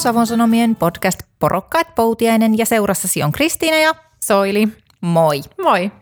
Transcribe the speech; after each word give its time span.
Savon 0.00 0.26
Sanomien 0.26 0.76
podcast 0.76 1.22
Porokkaat 1.38 1.94
Poutiainen 1.94 2.58
ja 2.58 2.66
seurassasi 2.66 3.22
on 3.22 3.32
Kristiina 3.32 3.76
ja 3.76 3.94
Soili. 4.24 4.68
moi. 5.00 5.40
Moi. 5.62 5.92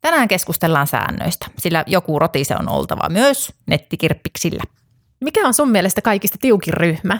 Tänään 0.00 0.28
keskustellaan 0.28 0.86
säännöistä, 0.86 1.46
sillä 1.58 1.84
joku 1.86 2.18
rotise 2.18 2.56
on 2.56 2.68
oltava 2.68 3.08
myös 3.08 3.52
nettikirppiksillä. 3.66 4.62
Mikä 5.20 5.46
on 5.46 5.54
sun 5.54 5.70
mielestä 5.70 6.02
kaikista 6.02 6.38
tiukin 6.40 6.74
ryhmä? 6.74 7.18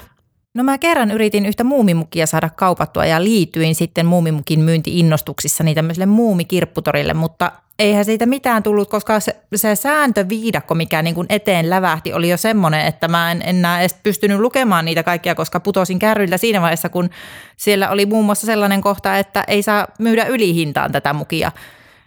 No 0.57 0.62
mä 0.62 0.79
kerran 0.79 1.11
yritin 1.11 1.46
yhtä 1.46 1.64
muumimukia 1.64 2.27
saada 2.27 2.50
kaupattua 2.50 3.07
ja 3.07 3.25
liityin 3.25 3.75
sitten 3.75 4.07
muumimukin 4.07 4.61
myynti-innostuksissani 4.61 5.75
tämmöiselle 5.75 6.07
muumikirpputorille, 6.07 7.14
mutta 7.14 7.52
eihän 7.79 8.04
siitä 8.04 8.27
mitään 8.27 8.62
tullut, 8.62 8.90
koska 8.90 9.21
se, 9.21 9.36
se 9.54 9.75
sääntöviidakko, 9.75 10.75
mikä 10.75 11.03
niin 11.03 11.14
kuin 11.14 11.26
eteen 11.31 11.71
lävähti, 11.71 12.12
oli 12.12 12.29
jo 12.29 12.36
semmoinen, 12.36 12.86
että 12.86 13.08
mä 13.08 13.32
en 13.32 13.43
enää 13.45 13.81
edes 13.81 13.96
pystynyt 14.03 14.40
lukemaan 14.40 14.84
niitä 14.84 15.03
kaikkia, 15.03 15.34
koska 15.34 15.61
putosin 15.61 15.98
kärryillä 15.98 16.36
siinä 16.36 16.61
vaiheessa, 16.61 16.89
kun 16.89 17.11
siellä 17.57 17.90
oli 17.90 18.07
muun 18.07 18.25
muassa 18.25 18.46
sellainen 18.46 18.81
kohta, 18.81 19.18
että 19.18 19.45
ei 19.48 19.62
saa 19.62 19.86
myydä 19.98 20.25
ylihintaan 20.25 20.93
tätä 20.93 21.12
mukia. 21.12 21.53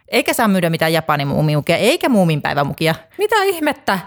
Eikä 0.08 0.34
saa 0.34 0.48
myydä 0.48 0.70
mitään 0.70 0.94
Japanin 0.94 1.28
muumimukia, 1.28 1.78
eikä 1.78 2.10
muuminpäivämukia. 2.10 2.96
Mitä 3.18 3.44
ihmettä? 3.44 4.00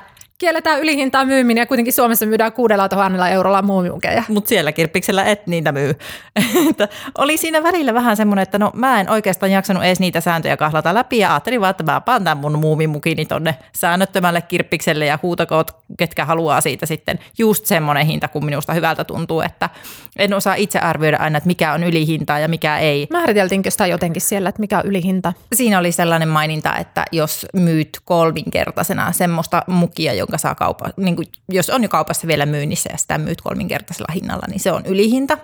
Kielletään 0.42 0.80
ylihintaa 0.80 1.24
myyminen 1.24 1.62
ja 1.62 1.66
kuitenkin 1.66 1.92
Suomessa 1.92 2.26
myydään 2.26 2.52
kuudella 2.52 2.88
tuhannella 2.88 3.28
eurolla 3.28 3.62
muumimukeja. 3.62 4.22
Mutta 4.28 4.48
siellä 4.48 4.72
kirppiksellä 4.72 5.24
et 5.24 5.46
niitä 5.46 5.72
myy. 5.72 5.94
Oli 7.18 7.36
siinä 7.36 7.62
välillä 7.62 7.94
vähän 7.94 8.16
semmoinen, 8.16 8.42
että 8.42 8.58
no 8.58 8.70
mä 8.74 9.00
en 9.00 9.10
oikeastaan 9.10 9.52
jaksanut 9.52 9.84
edes 9.84 10.00
niitä 10.00 10.20
sääntöjä 10.20 10.56
kahlata 10.56 10.94
läpi 10.94 11.18
ja 11.18 11.30
ajattelin 11.30 11.60
vaan, 11.60 11.70
että 11.70 11.82
mä 11.84 12.00
paan 12.00 12.24
tämän 12.24 12.38
mun 12.38 12.58
muumimukini 12.58 13.26
tonne 13.26 13.54
säännöttömälle 13.74 14.42
kirppikselle 14.42 15.06
ja 15.06 15.18
huutakoot, 15.22 15.70
ketkä 15.98 16.24
haluaa 16.24 16.60
siitä 16.60 16.86
sitten 16.86 17.18
just 17.38 17.66
semmoinen 17.66 18.06
hinta, 18.06 18.28
kun 18.28 18.44
minusta 18.44 18.72
hyvältä 18.72 19.04
tuntuu, 19.04 19.40
että 19.40 19.70
en 20.16 20.34
osaa 20.34 20.54
itse 20.54 20.78
arvioida 20.78 21.16
aina, 21.16 21.36
että 21.36 21.46
mikä 21.46 21.72
on 21.72 21.82
ylihintaa 21.82 22.38
ja 22.38 22.48
mikä 22.48 22.78
ei. 22.78 23.06
Määriteltiinkö 23.10 23.70
sitä 23.70 23.86
jotenkin 23.86 24.22
siellä, 24.22 24.48
että 24.48 24.60
mikä 24.60 24.78
on 24.78 24.86
ylihinta? 24.86 25.32
Siinä 25.52 25.78
oli 25.78 25.92
sellainen 25.92 26.28
maininta, 26.28 26.76
että 26.76 27.04
jos 27.12 27.46
myyt 27.52 28.00
kolminkertaisena 28.04 29.12
semmoista 29.12 29.62
mukia, 29.66 30.12
jonka 30.12 30.31
saa 30.38 30.54
kaupa, 30.54 30.90
niin 30.96 31.16
kuin 31.16 31.28
jos 31.48 31.70
on 31.70 31.82
jo 31.82 31.88
kaupassa 31.88 32.26
vielä 32.26 32.46
myynnissä 32.46 32.90
ja 32.92 32.98
sitä 32.98 33.18
myyt 33.18 33.40
kolminkertaisella 33.40 34.12
hinnalla, 34.14 34.46
niin 34.48 34.60
se 34.60 34.72
on 34.72 34.86
ylihinta. 34.86 35.38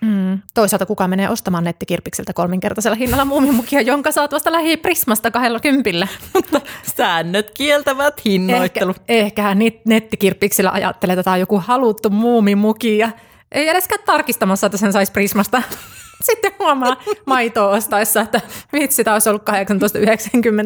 Mm. 0.00 0.38
Toisaalta 0.54 0.86
kuka 0.86 1.08
menee 1.08 1.28
ostamaan 1.28 1.64
nettikirpikseltä 1.64 2.32
kolminkertaisella 2.32 2.96
hinnalla 2.96 3.24
muumimukia, 3.24 3.80
jonka 3.80 4.12
saat 4.12 4.32
vasta 4.32 4.52
lähi 4.52 4.76
Prismasta 4.76 5.30
kahdella 5.30 5.60
kympillä. 5.60 6.08
Mutta 6.34 6.60
säännöt 6.96 7.50
kieltävät 7.50 8.24
hinnoittelu. 8.24 8.90
Ehkä, 8.90 9.04
ehkähän 9.08 9.58
nettikirppiksillä 9.84 10.70
ajattelee, 10.70 11.12
että 11.12 11.22
tämä 11.22 11.34
on 11.34 11.40
joku 11.40 11.62
haluttu 11.66 12.10
muumimuki 12.10 12.98
ja 12.98 13.10
ei 13.52 13.68
edes 13.68 13.88
käy 13.88 13.98
tarkistamassa, 13.98 14.66
että 14.66 14.76
sen 14.76 14.92
saisi 14.92 15.12
Prismasta. 15.12 15.62
Sitten 16.32 16.52
huomaa 16.58 16.96
maitoa 17.26 17.68
ostaessa, 17.68 18.20
että 18.20 18.40
vitsi, 18.72 19.04
tämä 19.04 19.14
olisi 19.14 19.28
ollut 19.28 19.42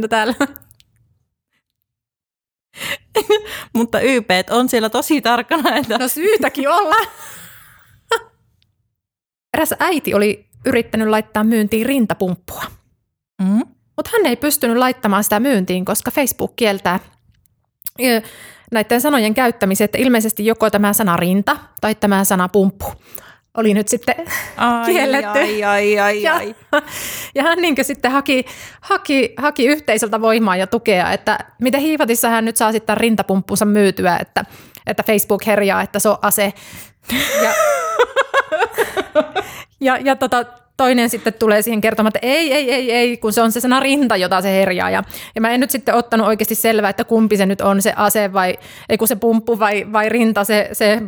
18,90 0.02 0.08
täällä. 0.08 0.34
Mutta 3.74 4.00
YP 4.00 4.30
on 4.50 4.68
siellä 4.68 4.90
tosi 4.90 5.20
tarkkana, 5.20 5.76
että 5.76 5.98
No 5.98 6.08
syytäkin 6.08 6.68
olla. 6.68 6.96
Eräs 9.54 9.74
äiti 9.78 10.14
oli 10.14 10.46
yrittänyt 10.66 11.08
laittaa 11.08 11.44
myyntiin 11.44 11.86
rintapumppua, 11.86 12.64
mm, 13.42 13.62
mutta 13.96 14.10
hän 14.12 14.26
ei 14.26 14.36
pystynyt 14.36 14.76
laittamaan 14.76 15.24
sitä 15.24 15.40
myyntiin, 15.40 15.84
koska 15.84 16.10
Facebook 16.10 16.56
kieltää 16.56 17.00
näiden 18.72 19.00
sanojen 19.00 19.34
käyttämisen, 19.34 19.84
että 19.84 19.98
ilmeisesti 19.98 20.46
joko 20.46 20.70
tämä 20.70 20.92
sana 20.92 21.16
rinta 21.16 21.56
tai 21.80 21.94
tämä 21.94 22.24
sana 22.24 22.48
pumppu 22.48 22.86
oli 23.56 23.74
nyt 23.74 23.88
sitten 23.88 24.14
ai, 24.56 24.86
kielletty. 24.86 25.38
ai, 25.38 25.64
ai, 25.64 25.98
ai, 25.98 26.22
Ja, 26.22 26.34
ai. 26.34 26.54
ja 27.34 27.42
hän 27.42 27.58
niin 27.58 27.74
sitten 27.82 28.10
haki, 28.10 28.44
haki, 28.80 29.34
haki 29.36 29.66
yhteisöltä 29.66 30.20
voimaa 30.20 30.56
ja 30.56 30.66
tukea, 30.66 31.12
että 31.12 31.38
miten 31.60 31.80
hiivatissa 31.80 32.28
hän 32.28 32.44
nyt 32.44 32.56
saa 32.56 32.72
sitten 32.72 32.96
rintapumppunsa 32.96 33.64
myytyä, 33.64 34.16
että, 34.16 34.44
että 34.86 35.02
Facebook 35.02 35.46
herjaa, 35.46 35.82
että 35.82 35.98
se 35.98 36.08
on 36.08 36.18
ase. 36.22 36.52
Ja, 37.42 37.52
ja, 39.80 39.96
ja 39.96 40.16
tota, 40.16 40.44
toinen 40.76 41.10
sitten 41.10 41.34
tulee 41.34 41.62
siihen 41.62 41.80
kertomaan, 41.80 42.08
että 42.08 42.26
ei, 42.26 42.52
ei, 42.52 42.72
ei, 42.72 42.92
ei, 42.92 43.16
kun 43.16 43.32
se 43.32 43.42
on 43.42 43.52
se 43.52 43.60
sana 43.60 43.80
rinta, 43.80 44.16
jota 44.16 44.40
se 44.40 44.52
herjaa. 44.52 44.90
Ja, 44.90 45.04
ja 45.34 45.40
mä 45.40 45.50
en 45.50 45.60
nyt 45.60 45.70
sitten 45.70 45.94
ottanut 45.94 46.26
oikeasti 46.26 46.54
selvää, 46.54 46.90
että 46.90 47.04
kumpi 47.04 47.36
se 47.36 47.46
nyt 47.46 47.60
on, 47.60 47.82
se 47.82 47.92
ase 47.96 48.32
vai, 48.32 48.58
ei 48.88 48.98
kun 48.98 49.08
se 49.08 49.16
pumppu 49.16 49.58
vai, 49.58 49.86
vai 49.92 50.08
rinta, 50.08 50.44
se, 50.44 50.68
se 50.72 51.02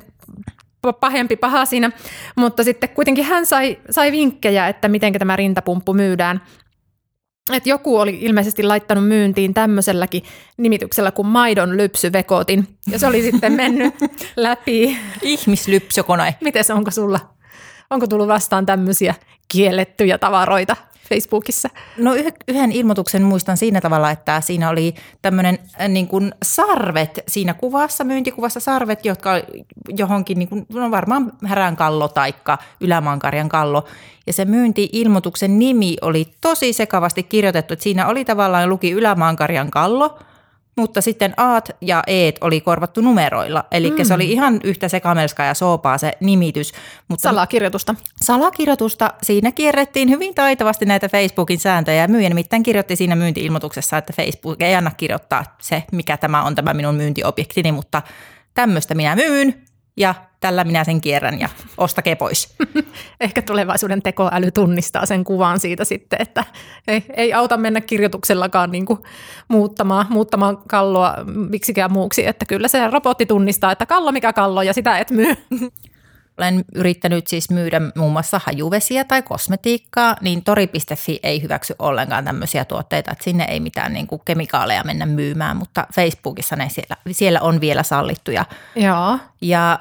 pahempi 1.00 1.36
paha 1.36 1.64
siinä, 1.64 1.90
mutta 2.36 2.64
sitten 2.64 2.88
kuitenkin 2.88 3.24
hän 3.24 3.46
sai, 3.46 3.78
sai 3.90 4.12
vinkkejä, 4.12 4.68
että 4.68 4.88
miten 4.88 5.12
tämä 5.12 5.36
rintapumppu 5.36 5.94
myydään. 5.94 6.40
Et 7.52 7.66
joku 7.66 7.98
oli 7.98 8.18
ilmeisesti 8.20 8.62
laittanut 8.62 9.08
myyntiin 9.08 9.54
tämmöiselläkin 9.54 10.22
nimityksellä 10.56 11.10
kuin 11.10 11.26
maidon 11.26 11.76
lypsyvekotin, 11.76 12.68
ja 12.90 12.98
se 12.98 13.06
oli 13.06 13.22
sitten 13.22 13.52
mennyt 13.52 13.94
läpi. 14.36 14.98
Ihmislypsykone. 15.22 16.36
Miten 16.40 16.64
onko 16.74 16.90
sulla? 16.90 17.20
Onko 17.90 18.06
tullut 18.06 18.28
vastaan 18.28 18.66
tämmöisiä 18.66 19.14
kiellettyjä 19.48 20.18
tavaroita 20.18 20.76
Facebookissa? 21.12 21.68
No 21.98 22.14
yh- 22.14 22.32
yhden 22.48 22.72
ilmoituksen 22.72 23.22
muistan 23.22 23.56
siinä 23.56 23.80
tavalla, 23.80 24.10
että 24.10 24.40
siinä 24.40 24.70
oli 24.70 24.94
tämmöinen 25.22 25.58
äh, 25.80 25.88
niin 25.88 26.08
kuin 26.08 26.34
sarvet 26.42 27.20
siinä 27.28 27.54
kuvassa, 27.54 28.04
myyntikuvassa 28.04 28.60
sarvet, 28.60 29.04
jotka 29.04 29.30
johonkin, 29.88 30.38
niin 30.38 30.48
kuin, 30.48 30.66
no 30.72 30.90
varmaan 30.90 31.32
härän 31.44 31.76
kallo 31.76 32.08
taikka 32.08 32.58
ylämaankarjan 32.80 33.48
kallo. 33.48 33.84
Ja 34.26 34.32
se 34.32 34.44
myynti-ilmoituksen 34.44 35.58
nimi 35.58 35.96
oli 36.02 36.26
tosi 36.40 36.72
sekavasti 36.72 37.22
kirjoitettu, 37.22 37.74
että 37.74 37.82
siinä 37.82 38.06
oli 38.06 38.24
tavallaan 38.24 38.68
luki 38.68 38.90
ylämaankarjan 38.90 39.70
kallo, 39.70 40.18
mutta 40.76 41.00
sitten 41.00 41.34
Aat 41.36 41.70
ja 41.80 42.02
Eet 42.06 42.38
oli 42.40 42.60
korvattu 42.60 43.00
numeroilla. 43.00 43.64
Eli 43.70 43.90
mm. 43.90 44.04
se 44.04 44.14
oli 44.14 44.32
ihan 44.32 44.60
yhtä 44.64 44.88
sekamelskaa 44.88 45.46
ja 45.46 45.54
soopaa 45.54 45.98
se 45.98 46.12
nimitys. 46.20 46.72
Mutta 47.08 47.22
Salakirjoitusta. 47.22 47.94
salakirjoitusta, 48.22 49.14
siinä 49.22 49.52
kierrettiin 49.52 50.10
hyvin 50.10 50.34
taitavasti 50.34 50.84
näitä 50.84 51.08
Facebookin 51.08 51.60
sääntöjä 51.60 52.02
ja 52.02 52.08
myyjä 52.08 52.28
nimittäin 52.28 52.62
kirjoitti 52.62 52.96
siinä 52.96 53.16
myynti-ilmoituksessa, 53.16 53.98
että 53.98 54.12
Facebook 54.16 54.62
ei 54.62 54.74
anna 54.74 54.90
kirjoittaa 54.96 55.56
se, 55.60 55.84
mikä 55.92 56.16
tämä 56.16 56.42
on 56.42 56.54
tämä 56.54 56.74
minun 56.74 56.94
myyntiobjektini, 56.94 57.72
mutta 57.72 58.02
tämmöistä 58.54 58.94
minä 58.94 59.16
myyn 59.16 59.62
ja 59.96 60.14
tällä 60.42 60.64
minä 60.64 60.84
sen 60.84 61.00
kierrän 61.00 61.40
ja 61.40 61.48
ostakee 61.78 62.14
pois. 62.14 62.56
Ehkä 63.20 63.42
tulevaisuuden 63.42 64.02
tekoäly 64.02 64.50
tunnistaa 64.50 65.06
sen 65.06 65.24
kuvan 65.24 65.60
siitä 65.60 65.84
sitten, 65.84 66.22
että 66.22 66.44
ei, 66.88 67.04
ei 67.16 67.32
auta 67.32 67.56
mennä 67.56 67.80
kirjoituksellakaan 67.80 68.70
niin 68.70 68.86
kuin 68.86 68.98
muuttamaan, 69.48 70.06
muuttamaan 70.08 70.58
kalloa 70.68 71.14
miksikään 71.26 71.92
muuksi, 71.92 72.26
että 72.26 72.44
kyllä 72.44 72.68
se 72.68 72.88
robotti 72.88 73.26
tunnistaa, 73.26 73.72
että 73.72 73.86
kallo 73.86 74.12
mikä 74.12 74.32
kallo 74.32 74.62
ja 74.62 74.72
sitä 74.72 74.98
et 74.98 75.10
myy. 75.10 75.34
Olen 76.38 76.64
yrittänyt 76.74 77.26
siis 77.26 77.50
myydä 77.50 77.80
muun 77.96 78.12
muassa 78.12 78.40
hajuvesiä 78.44 79.04
tai 79.04 79.22
kosmetiikkaa, 79.22 80.16
niin 80.20 80.44
tori.fi 80.44 81.20
ei 81.22 81.42
hyväksy 81.42 81.74
ollenkaan 81.78 82.24
tämmöisiä 82.24 82.64
tuotteita, 82.64 83.12
että 83.12 83.24
sinne 83.24 83.44
ei 83.44 83.60
mitään 83.60 83.92
niin 83.92 84.06
kuin 84.06 84.22
kemikaaleja 84.24 84.84
mennä 84.84 85.06
myymään, 85.06 85.56
mutta 85.56 85.86
Facebookissa 85.94 86.56
ne 86.56 86.68
siellä, 86.68 86.96
siellä 87.10 87.40
on 87.40 87.60
vielä 87.60 87.82
sallittuja. 87.82 88.44
Joo. 88.76 89.18
Ja 89.40 89.78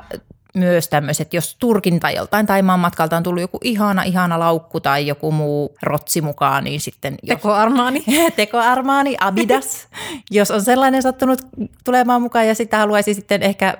myös 0.53 0.87
tämmöiset, 0.87 1.33
jos 1.33 1.55
Turkin 1.59 1.99
tai 1.99 2.15
joltain 2.15 2.45
Taimaan 2.45 2.79
matkalta 2.79 3.17
on 3.17 3.23
tullut 3.23 3.41
joku 3.41 3.57
ihana, 3.63 4.03
ihana 4.03 4.39
laukku 4.39 4.79
tai 4.79 5.07
joku 5.07 5.31
muu 5.31 5.75
rotsi 5.81 6.21
mukaan, 6.21 6.63
niin 6.63 6.79
sitten... 6.79 7.15
Jos, 7.23 7.37
Teko 7.37 7.53
Armaani. 7.53 8.03
Teko 8.35 8.57
Armaani, 8.57 9.15
Abidas. 9.19 9.87
jos 10.31 10.51
on 10.51 10.61
sellainen 10.61 11.01
sattunut 11.01 11.41
tulemaan 11.83 12.21
mukaan 12.21 12.47
ja 12.47 12.55
sitä 12.55 12.77
haluaisi 12.77 13.13
sitten 13.13 13.43
ehkä 13.43 13.77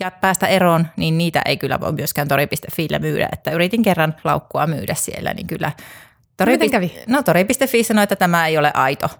ja 0.00 0.10
päästä 0.10 0.46
eroon, 0.46 0.86
niin 0.96 1.18
niitä 1.18 1.42
ei 1.44 1.56
kyllä 1.56 1.80
voi 1.80 1.92
myöskään 1.92 2.28
tori.fillä 2.28 2.98
myydä. 2.98 3.28
Että 3.32 3.50
yritin 3.50 3.82
kerran 3.82 4.14
laukkua 4.24 4.66
myydä 4.66 4.94
siellä, 4.94 5.34
niin 5.34 5.46
kyllä... 5.46 5.72
Tori. 6.36 6.52
Miten 6.52 6.70
kävi? 6.70 7.02
No 7.06 7.22
tori.fi 7.22 7.82
sanoi, 7.82 8.02
että 8.02 8.16
tämä 8.16 8.46
ei 8.46 8.58
ole 8.58 8.70
aito. 8.74 9.10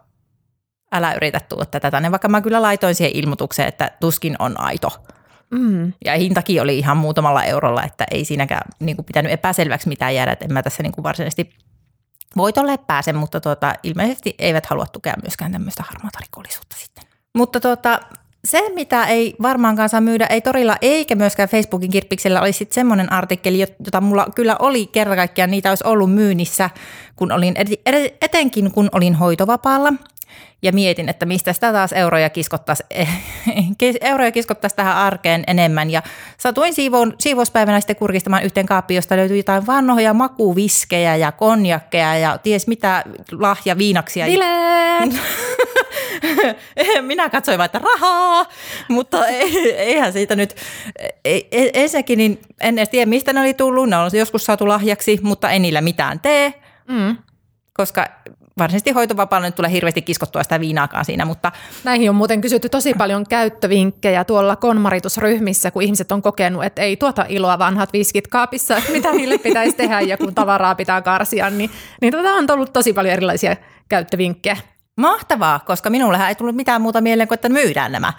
Älä 0.93 1.15
yritä 1.15 1.41
tuoda 1.41 1.65
tätä 1.65 1.91
tänne, 1.91 2.11
vaikka 2.11 2.29
mä 2.29 2.41
kyllä 2.41 2.63
laitoin 2.63 2.95
siihen 2.95 3.17
ilmoitukseen, 3.17 3.69
että 3.69 3.91
tuskin 4.01 4.37
on 4.39 4.61
aito. 4.61 4.89
Mm. 5.53 5.93
Ja 6.05 6.17
hintakin 6.17 6.63
oli 6.63 6.79
ihan 6.79 6.97
muutamalla 6.97 7.45
eurolla, 7.45 7.83
että 7.85 8.05
ei 8.11 8.25
siinäkään 8.25 8.71
niin 8.81 8.97
kuin 8.97 9.07
pitänyt 9.07 9.33
epäselväksi 9.33 9.89
mitään 9.89 10.15
jäädä, 10.15 10.33
että 10.33 10.45
en 10.45 10.53
mä 10.53 10.63
tässä 10.63 10.83
niin 10.83 10.93
kuin 10.93 11.03
varsinaisesti 11.03 11.51
voitolle 12.37 12.79
pääse, 12.79 13.13
mutta 13.13 13.41
tuota, 13.41 13.75
ilmeisesti 13.83 14.35
eivät 14.39 14.67
halua 14.67 14.87
tukea 14.87 15.15
myöskään 15.23 15.53
tämmöistä 15.53 15.83
harmaata 15.83 16.19
rikollisuutta 16.23 16.77
sitten. 16.79 17.05
Mutta 17.35 17.61
tuota, 17.61 18.01
se, 18.45 18.63
mitä 18.75 19.05
ei 19.05 19.35
varmaankaan 19.43 19.89
saa 19.89 20.01
myydä, 20.01 20.27
ei 20.27 20.41
torilla 20.41 20.77
eikä 20.81 21.15
myöskään 21.15 21.49
Facebookin 21.49 21.91
kirppiksellä, 21.91 22.41
oli 22.41 22.53
sitten 22.53 22.75
semmoinen 22.75 23.13
artikkeli, 23.13 23.61
jota 23.61 24.01
mulla 24.01 24.27
kyllä 24.35 24.57
oli 24.59 24.87
kerta 24.87 25.17
kaikkiaan, 25.17 25.51
niitä 25.51 25.69
olisi 25.69 25.85
ollut 25.87 26.15
myynnissä, 26.15 26.71
kun 27.17 27.33
olin, 27.33 27.55
etenkin 28.21 28.73
kun 28.73 28.89
olin 28.93 29.15
hoitovapaalla. 29.15 29.93
Ja 30.63 30.73
mietin, 30.73 31.09
että 31.09 31.27
mistä 31.27 31.53
sitä 31.53 31.73
taas 31.73 31.93
euroja 31.93 32.31
kiskottaisiin, 32.31 33.09
euroja 34.01 34.33
kiskottaisi 34.33 34.77
tähän 34.77 34.97
arkeen 34.97 35.45
enemmän. 35.47 35.91
Ja 35.91 36.03
satuin 36.39 36.75
siivoon, 36.75 37.15
siivouspäivänä 37.19 37.81
sitten 37.81 37.97
kurkistamaan 37.97 38.43
yhteen 38.43 38.67
kaappiin, 38.67 38.97
josta 38.97 39.17
löytyi 39.17 39.37
jotain 39.37 39.67
vanhoja 39.67 40.15
makuviskejä 40.15 41.17
ja 41.17 41.33
konjakkeja 41.33 42.19
ja 42.19 42.39
ties 42.39 42.67
mitä 42.67 43.05
lahja 43.33 43.79
viinaksia. 43.79 44.27
Bileet! 44.27 45.21
Minä 47.01 47.31
katsoin 47.31 47.59
vain, 47.59 47.67
että 47.67 47.79
rahaa, 47.79 48.47
mutta 48.89 49.27
eihän 49.27 50.13
siitä 50.13 50.37
nyt, 50.37 50.57
ensinnäkin 51.51 52.19
niin 52.19 52.41
en 52.61 52.79
edes 52.79 52.89
tiedä 52.89 53.09
mistä 53.09 53.33
ne 53.33 53.41
oli 53.41 53.55
tullut, 53.55 53.89
ne 53.89 53.97
on 53.97 54.11
joskus 54.13 54.45
saatu 54.45 54.69
lahjaksi, 54.69 55.19
mutta 55.23 55.51
en 55.51 55.63
niillä 55.63 55.81
mitään 55.81 56.21
tee, 56.21 56.55
mm. 56.89 57.17
koska 57.73 58.07
varsinaisesti 58.59 58.91
hoitovapaalla 58.91 59.47
nyt 59.47 59.55
tulee 59.55 59.71
hirveästi 59.71 60.03
kiskottua 60.03 60.43
sitä 60.43 60.61
viinaakaan 60.61 61.05
siinä, 61.05 61.25
mutta... 61.25 61.53
Näihin 61.85 62.11
on 62.11 62.17
muuten 62.17 62.41
kysytty 62.41 62.69
tosi 62.69 62.95
paljon 62.95 63.27
käyttövinkkejä 63.27 64.25
tuolla 64.25 64.57
konmaritusryhmissä, 64.57 65.71
kun 65.71 65.83
ihmiset 65.83 66.13
on 66.13 66.23
kokenut, 66.23 66.65
että 66.65 66.83
ei 66.83 66.97
tuota 66.97 67.27
iloa 67.29 67.59
vanhat 67.59 67.93
viskit 67.93 68.29
kaapissa, 68.29 68.77
että 68.77 68.93
mitä 68.93 69.13
niille 69.13 69.39
pitäisi 69.39 69.77
tehdä 69.77 70.01
ja 70.01 70.17
kun 70.17 70.35
tavaraa 70.35 70.75
pitää 70.75 71.03
karsia, 71.03 71.51
niin, 71.51 71.71
niin 72.01 72.13
tota 72.13 72.29
on 72.29 72.47
tullut 72.47 72.73
tosi 72.73 72.93
paljon 72.93 73.13
erilaisia 73.13 73.57
käyttövinkkejä. 73.89 74.57
Mahtavaa, 74.97 75.61
koska 75.67 75.91
minullehan 75.91 76.29
ei 76.29 76.35
tullut 76.35 76.57
mitään 76.57 76.83
muuta 76.83 77.01
mieleen 77.01 77.29
kuin, 77.29 77.37
että 77.37 77.49
myydään 77.49 77.93
nämä. 77.93 78.13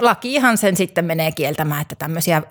Lakihan 0.00 0.58
sen 0.58 0.76
sitten 0.76 1.04
menee 1.04 1.32
kieltämään, 1.32 1.82
että 1.82 1.94
tämmöisiä 1.94 2.42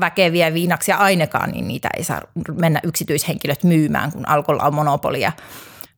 väkeviä 0.00 0.54
viinaksia 0.54 0.96
ainekaan, 0.96 1.50
niin 1.50 1.68
niitä 1.68 1.88
ei 1.96 2.04
saa 2.04 2.20
mennä 2.60 2.80
yksityishenkilöt 2.82 3.64
myymään, 3.64 4.12
kun 4.12 4.28
alkolla 4.28 4.62
on 4.62 4.74
monopolia. 4.74 5.32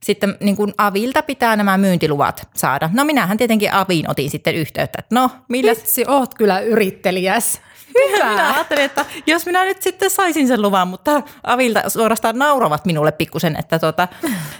Sitten 0.03 0.37
niin 0.39 0.55
kuin 0.55 0.73
Avilta 0.77 1.21
pitää 1.21 1.55
nämä 1.55 1.77
myyntiluvat 1.77 2.47
saada. 2.55 2.89
No 2.93 3.05
minähän 3.05 3.37
tietenkin 3.37 3.73
Aviin 3.73 4.11
otin 4.11 4.29
sitten 4.29 4.55
yhteyttä, 4.55 4.97
että 4.99 5.15
no 5.15 5.29
millä... 5.49 5.71
Vitsi, 5.71 6.05
oot 6.07 6.33
kyllä 6.33 6.59
yrittelijäs. 6.59 7.61
Hyvä. 7.99 8.29
Minä 8.29 8.53
ajattelin, 8.53 8.83
että 8.83 9.05
jos 9.27 9.45
minä 9.45 9.65
nyt 9.65 9.81
sitten 9.81 10.09
saisin 10.09 10.47
sen 10.47 10.61
luvan, 10.61 10.87
mutta 10.87 11.21
Avilta 11.43 11.89
suorastaan 11.89 12.37
nauravat 12.37 12.85
minulle 12.85 13.11
pikkusen, 13.11 13.55
että 13.59 13.79
tuota, 13.79 14.07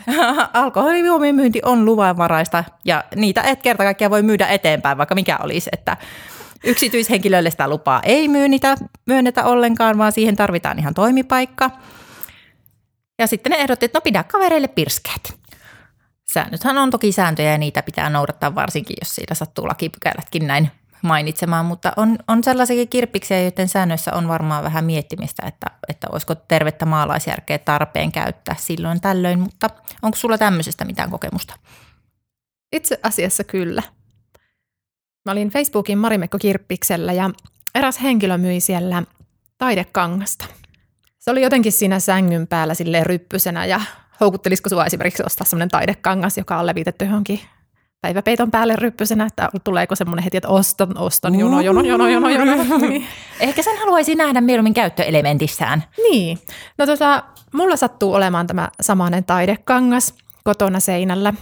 alkoholijuomien 0.54 1.36
myynti 1.36 1.62
on 1.66 1.86
luvanvaraista 1.86 2.64
ja 2.86 3.04
niitä 3.16 3.42
et 3.42 3.62
kerta 3.62 3.84
kaikkiaan 3.84 4.12
voi 4.12 4.22
myydä 4.22 4.48
eteenpäin, 4.48 4.98
vaikka 4.98 5.16
mikä 5.16 5.38
olisi, 5.38 5.70
että 5.74 5.98
yksityishenkilöille 6.64 7.52
sitä 7.52 7.68
lupaa 7.68 8.02
ei 8.04 8.28
myynnetä, 8.28 8.78
myönnetä 9.06 9.44
ollenkaan, 9.44 9.98
vaan 9.98 10.12
siihen 10.12 10.36
tarvitaan 10.36 10.80
ihan 10.80 10.94
toimipaikka. 10.94 11.72
Ja 13.20 13.28
sitten 13.28 13.52
ne 13.52 13.58
ehdotti, 13.58 13.86
että 13.86 13.98
no 13.98 14.02
pidä 14.02 14.24
kavereille 14.24 14.68
pirskeet. 14.68 15.40
Säännöthän 16.34 16.78
on 16.78 16.90
toki 16.90 17.12
sääntöjä 17.12 17.52
ja 17.52 17.58
niitä 17.58 17.84
pitää 17.84 18.10
noudattaa 18.10 18.56
varsinkin, 18.56 18.96
jos 19.02 19.16
siitä 19.16 19.36
sattuu 19.36 19.68
lakipykälätkin 19.68 20.48
näin 20.48 20.72
mainitsemaan, 21.04 21.66
mutta 21.66 21.94
on, 21.98 22.18
on 22.28 22.44
sellaisia 22.44 22.86
kirppiksiä, 22.86 23.42
joiden 23.42 23.68
säännöissä 23.70 24.14
on 24.14 24.28
varmaan 24.28 24.64
vähän 24.64 24.86
miettimistä, 24.86 25.48
että, 25.48 25.72
että 25.88 26.08
olisiko 26.12 26.36
tervettä 26.36 26.86
maalaisjärkeä 26.86 27.58
tarpeen 27.58 28.12
käyttää 28.12 28.56
silloin 28.60 29.02
tällöin, 29.02 29.40
mutta 29.40 29.70
onko 30.02 30.18
sulla 30.18 30.38
tämmöisestä 30.38 30.86
mitään 30.86 31.12
kokemusta? 31.12 31.56
Itse 32.72 33.00
asiassa 33.04 33.44
kyllä. 33.44 33.84
Mä 35.26 35.32
olin 35.32 35.50
Facebookin 35.50 35.98
Marimekko 35.98 36.38
Kirppiksellä 36.40 37.14
ja 37.14 37.30
eräs 37.76 38.02
henkilö 38.02 38.38
myi 38.38 38.60
siellä 38.60 39.04
taidekangasta. 39.58 40.46
Se 41.24 41.32
oli 41.32 41.42
jotenkin 41.42 41.72
siinä 41.72 42.00
sängyn 42.00 42.48
päällä 42.48 42.74
sille 42.74 43.04
ryppysenä 43.04 43.66
ja 43.66 43.82
houkuttelisiko 44.20 44.70
sua 44.70 44.86
esimerkiksi 44.86 45.24
ostaa 45.26 45.46
semmoinen 45.46 45.70
taidekangas, 45.70 46.38
joka 46.38 46.60
on 46.60 46.66
levitetty 46.66 47.06
johonkin 47.06 47.40
päiväpeiton 48.02 48.52
päälle 48.52 48.76
ryppysenä, 48.76 49.26
että 49.26 49.50
tuleeko 49.64 49.96
semmoinen 49.96 50.24
heti, 50.24 50.38
että 50.38 50.50
ostan, 50.50 50.98
ostan, 50.98 51.40
jono, 51.40 51.62
jono, 51.62 51.82
jono, 51.82 52.08
jono, 52.08 52.30
jono. 52.30 52.56
Niin. 52.88 53.08
Ehkä 53.40 53.64
sen 53.64 53.78
haluaisi 53.78 54.16
nähdä 54.16 54.42
mieluummin 54.42 54.74
käyttöelementissään. 54.74 55.84
Niin. 55.98 56.40
No 56.78 56.86
tota, 56.86 57.24
mulla 57.54 57.76
sattuu 57.76 58.14
olemaan 58.14 58.48
tämä 58.48 58.70
samainen 58.82 59.24
taidekangas 59.24 60.14
kotona 60.44 60.80
seinällä. 60.80 61.34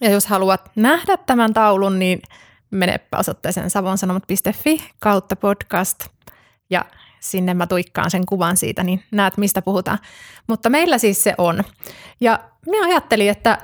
Ja 0.00 0.10
jos 0.10 0.26
haluat 0.26 0.70
nähdä 0.74 1.16
tämän 1.16 1.54
taulun, 1.54 1.98
niin 1.98 2.22
menepä 2.70 3.18
osoitteeseen 3.18 3.70
savonsanomat.fi 3.70 4.84
kautta 4.98 5.36
podcast. 5.36 6.06
Ja 6.70 6.84
sinne 7.30 7.54
mä 7.54 7.66
tuikkaan 7.66 8.10
sen 8.10 8.26
kuvan 8.26 8.56
siitä, 8.56 8.84
niin 8.84 9.02
näet 9.10 9.36
mistä 9.36 9.62
puhutaan. 9.62 9.98
Mutta 10.46 10.70
meillä 10.70 10.98
siis 10.98 11.24
se 11.24 11.34
on. 11.38 11.64
Ja 12.20 12.40
minä 12.66 12.86
ajattelin, 12.86 13.30
että 13.30 13.58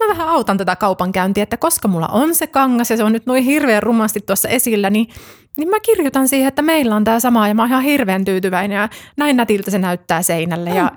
mä 0.00 0.08
vähän 0.08 0.28
autan 0.28 0.58
tätä 0.58 0.76
kaupankäyntiä, 0.76 1.42
että 1.42 1.56
koska 1.56 1.88
mulla 1.88 2.08
on 2.08 2.34
se 2.34 2.46
kangas 2.46 2.90
ja 2.90 2.96
se 2.96 3.04
on 3.04 3.12
nyt 3.12 3.26
noin 3.26 3.44
hirveän 3.44 3.82
rumasti 3.82 4.20
tuossa 4.20 4.48
esillä, 4.48 4.90
niin, 4.90 5.08
niin 5.56 5.68
mä 5.68 5.80
kirjoitan 5.80 6.28
siihen, 6.28 6.48
että 6.48 6.62
meillä 6.62 6.96
on 6.96 7.04
tämä 7.04 7.20
sama 7.20 7.48
ja 7.48 7.54
mä 7.54 7.62
oon 7.62 7.70
ihan 7.70 7.82
hirveän 7.82 8.24
tyytyväinen 8.24 8.76
ja 8.76 8.88
näin 9.16 9.36
nätiltä 9.36 9.70
se 9.70 9.78
näyttää 9.78 10.22
seinälle. 10.22 10.70
Mm. 10.70 10.76
Ja 10.76 10.90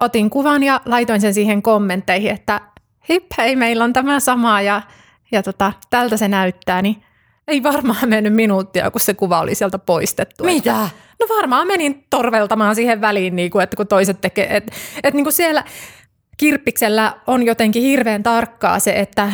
otin 0.00 0.30
kuvan 0.30 0.62
ja 0.62 0.80
laitoin 0.84 1.20
sen 1.20 1.34
siihen 1.34 1.62
kommentteihin, 1.62 2.30
että 2.30 2.60
hip 3.08 3.26
hei, 3.38 3.56
meillä 3.56 3.84
on 3.84 3.92
tämä 3.92 4.20
sama 4.20 4.60
ja, 4.60 4.82
ja 5.32 5.42
tota, 5.42 5.72
tältä 5.90 6.16
se 6.16 6.28
näyttää, 6.28 6.82
niin 6.82 7.02
ei 7.48 7.62
varmaan 7.62 8.08
mennyt 8.08 8.34
minuuttia, 8.34 8.90
kun 8.90 9.00
se 9.00 9.14
kuva 9.14 9.40
oli 9.40 9.54
sieltä 9.54 9.78
poistettu. 9.78 10.44
Mitä? 10.44 10.88
No 11.20 11.36
varmaan 11.36 11.66
menin 11.66 12.04
torveltamaan 12.10 12.74
siihen 12.74 13.00
väliin, 13.00 13.36
niin 13.36 13.50
kuin, 13.50 13.62
että 13.62 13.76
kun 13.76 13.86
toiset 13.86 14.20
tekee, 14.20 14.56
että, 14.56 14.72
että 14.96 15.16
niin 15.16 15.24
kuin 15.24 15.32
siellä 15.32 15.64
kirppiksellä 16.36 17.14
on 17.26 17.42
jotenkin 17.42 17.82
hirveän 17.82 18.22
tarkkaa 18.22 18.78
se, 18.78 18.92
että, 18.92 19.32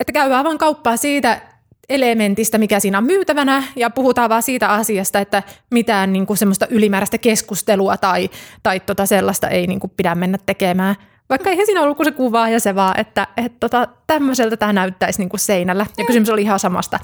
että 0.00 0.12
käydään 0.12 0.44
vaan 0.44 0.58
kauppaa 0.58 0.96
siitä 0.96 1.40
elementistä, 1.88 2.58
mikä 2.58 2.80
siinä 2.80 2.98
on 2.98 3.04
myytävänä, 3.04 3.62
ja 3.76 3.90
puhutaan 3.90 4.30
vaan 4.30 4.42
siitä 4.42 4.68
asiasta, 4.68 5.18
että 5.18 5.42
mitään 5.70 6.12
niin 6.12 6.26
kuin 6.26 6.36
semmoista 6.36 6.66
ylimääräistä 6.70 7.18
keskustelua 7.18 7.96
tai, 7.96 8.30
tai 8.62 8.80
tota 8.80 9.06
sellaista 9.06 9.48
ei 9.48 9.66
niin 9.66 9.80
kuin 9.80 9.92
pidä 9.96 10.14
mennä 10.14 10.38
tekemään, 10.46 10.96
vaikka 11.30 11.50
eihän 11.50 11.66
siinä 11.66 11.82
ollut 11.82 11.96
kuin 11.96 12.04
se 12.04 12.12
kuva 12.12 12.48
ja 12.48 12.60
se 12.60 12.74
vaan, 12.74 13.00
että 13.00 13.26
et 13.36 13.52
tota, 13.60 13.88
tämmöiseltä 14.06 14.56
tämä 14.56 14.72
näyttäisi 14.72 15.18
niin 15.18 15.28
kuin 15.28 15.40
seinällä. 15.40 15.86
Ja 15.98 16.04
kysymys 16.04 16.30
oli 16.30 16.42
ihan 16.42 16.58
samasta, 16.58 16.98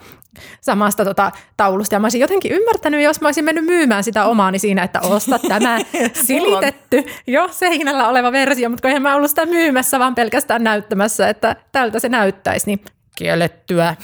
samasta 0.61 1.05
tota, 1.05 1.33
taulusta. 1.57 1.95
Ja 1.95 2.01
mä 2.01 2.05
olisin 2.05 2.21
jotenkin 2.21 2.53
ymmärtänyt, 2.53 3.03
jos 3.03 3.21
mä 3.21 3.29
olisin 3.29 3.45
mennyt 3.45 3.65
myymään 3.65 4.05
sitä 4.05 4.25
omaani 4.25 4.59
siinä, 4.59 4.83
että 4.83 5.01
osta 5.01 5.39
tämä 5.39 5.79
silitetty 6.27 7.05
jo 7.27 7.49
seinällä 7.49 8.09
oleva 8.09 8.33
versio. 8.33 8.69
Mutta 8.69 8.83
kun 8.83 8.89
eihän 8.89 9.03
mä 9.03 9.15
ollut 9.15 9.31
sitä 9.31 9.47
myymässä, 9.47 9.99
vaan 9.99 10.15
pelkästään 10.15 10.65
näyttämässä, 10.65 11.29
että 11.29 11.57
tältä 11.73 11.99
se 11.99 12.09
näyttäisi, 12.09 12.67
niin 12.67 12.81
kiellettyä. 13.17 13.97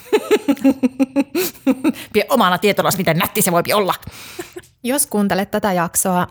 Pie 2.12 2.26
omana 2.28 2.58
tietona, 2.58 2.90
miten 2.96 3.16
nätti 3.16 3.42
se 3.42 3.52
voi 3.52 3.62
olla. 3.74 3.94
Jos 4.82 5.06
kuuntelet 5.06 5.50
tätä 5.50 5.72
jaksoa 5.72 6.26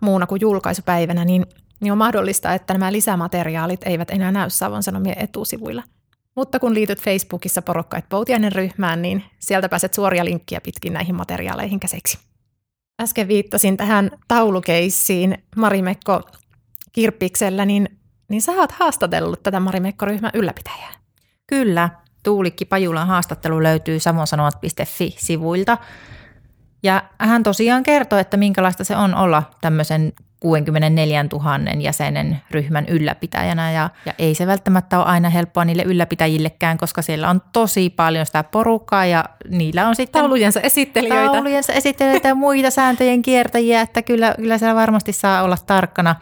muuna 0.00 0.26
kuin 0.26 0.40
julkaisupäivänä, 0.40 1.24
niin 1.24 1.46
niin 1.82 1.92
on 1.92 1.98
mahdollista, 1.98 2.54
että 2.54 2.74
nämä 2.74 2.92
lisämateriaalit 2.92 3.80
eivät 3.86 4.10
enää 4.10 4.32
näy 4.32 4.50
Savon 4.50 4.82
Sanomien 4.82 5.18
etusivuilla. 5.18 5.82
Mutta 6.36 6.58
kun 6.58 6.74
liityt 6.74 7.02
Facebookissa 7.02 7.62
porukka 7.62 8.00
Poutiainen 8.08 8.52
ryhmään, 8.52 9.02
niin 9.02 9.24
sieltä 9.38 9.68
pääset 9.68 9.94
suoria 9.94 10.24
linkkiä 10.24 10.60
pitkin 10.60 10.92
näihin 10.92 11.14
materiaaleihin 11.14 11.80
käsiksi. 11.80 12.18
Äsken 13.02 13.28
viittasin 13.28 13.76
tähän 13.76 14.10
taulukeissiin 14.28 15.38
Marimekko 15.56 16.20
Kirppiksellä, 16.92 17.64
niin, 17.64 17.88
niin 18.28 18.42
sä 18.42 18.52
oot 18.52 18.72
haastatellut 18.72 19.42
tätä 19.42 19.60
Marimekko-ryhmän 19.60 20.30
ylläpitäjää. 20.34 20.92
Kyllä, 21.46 21.90
Tuulikki 22.22 22.64
Pajulan 22.64 23.06
haastattelu 23.06 23.62
löytyy 23.62 24.00
savonsanomat.fi-sivuilta. 24.00 25.78
Ja 26.82 27.04
hän 27.18 27.42
tosiaan 27.42 27.82
kertoo, 27.82 28.18
että 28.18 28.36
minkälaista 28.36 28.84
se 28.84 28.96
on 28.96 29.14
olla 29.14 29.42
tämmöisen 29.60 30.12
64 30.42 31.24
000 31.32 31.58
jäsenen 31.78 32.40
ryhmän 32.50 32.86
ylläpitäjänä 32.88 33.72
ja, 33.72 33.90
ja 34.06 34.12
ei 34.18 34.34
se 34.34 34.46
välttämättä 34.46 34.98
ole 34.98 35.06
aina 35.06 35.30
helppoa 35.30 35.64
niille 35.64 35.82
ylläpitäjillekään, 35.82 36.78
koska 36.78 37.02
siellä 37.02 37.30
on 37.30 37.42
tosi 37.52 37.90
paljon 37.90 38.26
sitä 38.26 38.44
porukkaa 38.44 39.06
ja 39.06 39.24
niillä 39.48 39.88
on 39.88 39.96
sitten 39.96 40.22
taulujensa 40.22 40.60
esittelijöitä. 40.60 41.32
Taulujensa 41.32 41.72
esittelijöitä 41.72 42.28
ja 42.28 42.34
muita 42.34 42.70
sääntöjen 42.70 43.22
kiertäjiä, 43.22 43.80
että 43.80 44.02
kyllä, 44.02 44.34
kyllä 44.36 44.58
siellä 44.58 44.74
varmasti 44.74 45.12
saa 45.12 45.42
olla 45.42 45.56
tarkkana. 45.66 46.16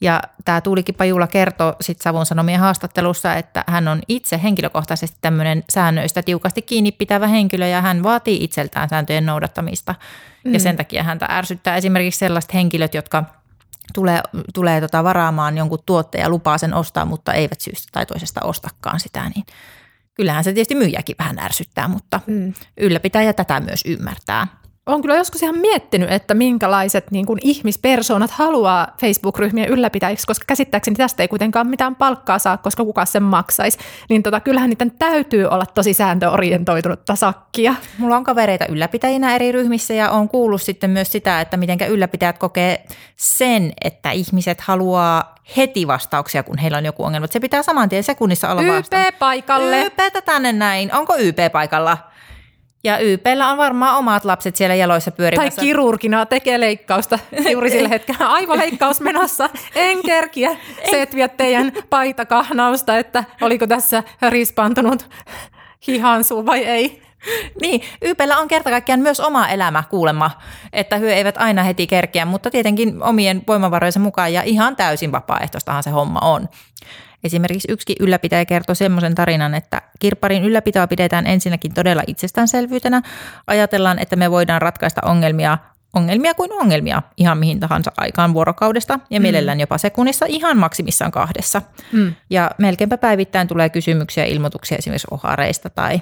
Ja 0.00 0.22
tämä 0.44 0.60
Tuulikki 0.60 0.92
Pajula 0.92 1.26
kertoo 1.26 1.76
sitten 1.80 2.02
Savun 2.02 2.26
Sanomien 2.26 2.60
haastattelussa, 2.60 3.34
että 3.34 3.64
hän 3.66 3.88
on 3.88 4.00
itse 4.08 4.40
henkilökohtaisesti 4.42 5.18
tämmöinen 5.20 5.64
säännöistä 5.70 6.22
tiukasti 6.22 6.62
kiinni 6.62 6.92
pitävä 6.92 7.26
henkilö 7.26 7.66
ja 7.66 7.80
hän 7.80 8.02
vaatii 8.02 8.44
itseltään 8.44 8.88
sääntöjen 8.88 9.26
noudattamista. 9.26 9.94
Mm. 10.44 10.52
Ja 10.52 10.60
sen 10.60 10.76
takia 10.76 11.02
häntä 11.02 11.26
ärsyttää 11.30 11.76
esimerkiksi 11.76 12.18
sellaiset 12.18 12.54
henkilöt, 12.54 12.94
jotka 12.94 13.24
tulee, 13.94 14.20
tulee 14.54 14.80
tota 14.80 15.04
varaamaan 15.04 15.58
jonkun 15.58 15.78
tuotteen 15.86 16.22
ja 16.22 16.28
lupaa 16.28 16.58
sen 16.58 16.74
ostaa, 16.74 17.04
mutta 17.04 17.32
eivät 17.32 17.60
syystä 17.60 17.88
tai 17.92 18.06
toisesta 18.06 18.40
ostakaan 18.44 19.00
sitä, 19.00 19.28
niin 19.34 19.46
kyllähän 20.14 20.44
se 20.44 20.52
tietysti 20.52 20.74
myyjäkin 20.74 21.16
vähän 21.18 21.38
ärsyttää, 21.38 21.88
mutta 21.88 22.20
mm. 22.26 22.54
ylläpitäjä 22.76 23.32
tätä 23.32 23.60
myös 23.60 23.82
ymmärtää. 23.86 24.46
Olen 24.86 25.02
kyllä 25.02 25.16
joskus 25.16 25.42
ihan 25.42 25.58
miettinyt, 25.58 26.12
että 26.12 26.34
minkälaiset 26.34 27.10
niin 27.10 27.26
kuin 27.26 27.38
ihmispersoonat 27.42 28.30
haluaa 28.30 28.88
Facebook-ryhmien 29.00 29.68
ylläpitäjiksi, 29.68 30.26
koska 30.26 30.44
käsittääkseni 30.46 30.96
tästä 30.96 31.22
ei 31.22 31.28
kuitenkaan 31.28 31.66
mitään 31.66 31.96
palkkaa 31.96 32.38
saa, 32.38 32.56
koska 32.56 32.84
kuka 32.84 33.04
sen 33.04 33.22
maksaisi. 33.22 33.78
Niin 34.08 34.22
tota, 34.22 34.40
kyllähän 34.40 34.70
niiden 34.70 34.90
täytyy 34.90 35.46
olla 35.46 35.66
tosi 35.66 35.92
sääntöorientoitunutta 35.92 37.16
sakkia. 37.16 37.74
Mulla 37.98 38.16
on 38.16 38.24
kavereita 38.24 38.66
ylläpitäjinä 38.66 39.34
eri 39.34 39.52
ryhmissä 39.52 39.94
ja 39.94 40.10
on 40.10 40.28
kuullut 40.28 40.62
sitten 40.62 40.90
myös 40.90 41.12
sitä, 41.12 41.40
että 41.40 41.56
miten 41.56 41.78
ylläpitäjät 41.88 42.38
kokee 42.38 42.84
sen, 43.16 43.72
että 43.84 44.10
ihmiset 44.10 44.60
haluaa 44.60 45.34
heti 45.56 45.86
vastauksia, 45.86 46.42
kun 46.42 46.58
heillä 46.58 46.78
on 46.78 46.84
joku 46.84 47.04
ongelma. 47.04 47.26
Se 47.26 47.40
pitää 47.40 47.62
saman 47.62 47.88
tien 47.88 48.04
sekunnissa 48.04 48.48
olla 48.48 48.62
YP 48.62 49.18
paikalle. 49.18 49.82
YPtä 49.82 50.20
tänne 50.24 50.52
näin. 50.52 50.94
Onko 50.94 51.16
YP 51.16 51.38
paikalla? 51.52 51.98
Ja 52.84 52.98
YPllä 52.98 53.48
on 53.48 53.58
varmaan 53.58 53.98
omat 53.98 54.24
lapset 54.24 54.56
siellä 54.56 54.74
jaloissa 54.74 55.10
pyörimässä. 55.10 55.56
Tai 55.56 55.66
kirurgina 55.66 56.26
tekee 56.26 56.60
leikkausta 56.60 57.18
juuri 57.50 57.70
sillä 57.70 57.88
hetkellä. 57.88 58.26
Aivoleikkaus 58.26 59.00
menossa. 59.00 59.50
En 59.74 60.02
kerkiä 60.02 60.56
setviä 60.90 61.28
teidän 61.28 61.72
paitakahnausta, 61.90 62.98
että 62.98 63.24
oliko 63.40 63.66
tässä 63.66 64.02
rispantunut 64.28 65.10
hihansuu 65.86 66.46
vai 66.46 66.64
ei. 66.64 67.02
Niin, 67.60 67.80
YPllä 68.02 68.38
on 68.38 68.48
kerta 68.48 68.70
kaikkiaan 68.70 69.00
myös 69.00 69.20
oma 69.20 69.48
elämä 69.48 69.82
kuulemma, 69.90 70.30
että 70.72 70.96
hyö 70.96 71.14
eivät 71.14 71.36
aina 71.38 71.62
heti 71.62 71.86
kerkeä, 71.86 72.24
mutta 72.24 72.50
tietenkin 72.50 73.02
omien 73.02 73.42
voimavarojensa 73.48 74.00
mukaan 74.00 74.32
ja 74.32 74.42
ihan 74.42 74.76
täysin 74.76 75.12
vapaaehtoistahan 75.12 75.82
se 75.82 75.90
homma 75.90 76.18
on. 76.20 76.48
Esimerkiksi 77.24 77.72
yksi 77.72 77.96
ylläpitäjä 78.00 78.44
kertoi 78.44 78.76
semmoisen 78.76 79.14
tarinan, 79.14 79.54
että 79.54 79.82
kirpparin 79.98 80.44
ylläpitoa 80.44 80.86
pidetään 80.86 81.26
ensinnäkin 81.26 81.74
todella 81.74 82.02
itsestäänselvyytenä. 82.06 83.02
Ajatellaan, 83.46 83.98
että 83.98 84.16
me 84.16 84.30
voidaan 84.30 84.62
ratkaista 84.62 85.00
ongelmia 85.04 85.58
ongelmia 85.94 86.34
kuin 86.34 86.52
ongelmia 86.52 87.02
ihan 87.16 87.38
mihin 87.38 87.60
tahansa 87.60 87.92
aikaan 87.96 88.34
vuorokaudesta 88.34 88.98
ja 89.10 89.20
mm. 89.20 89.22
mielellään 89.22 89.60
jopa 89.60 89.78
sekunnissa 89.78 90.26
ihan 90.28 90.58
maksimissaan 90.58 91.10
kahdessa. 91.10 91.62
Mm. 91.92 92.14
Ja 92.30 92.50
melkeinpä 92.58 92.98
päivittäin 92.98 93.48
tulee 93.48 93.68
kysymyksiä 93.68 94.24
ja 94.24 94.32
ilmoituksia 94.32 94.78
esimerkiksi 94.78 95.08
ohareista 95.10 95.70
tai 95.70 96.00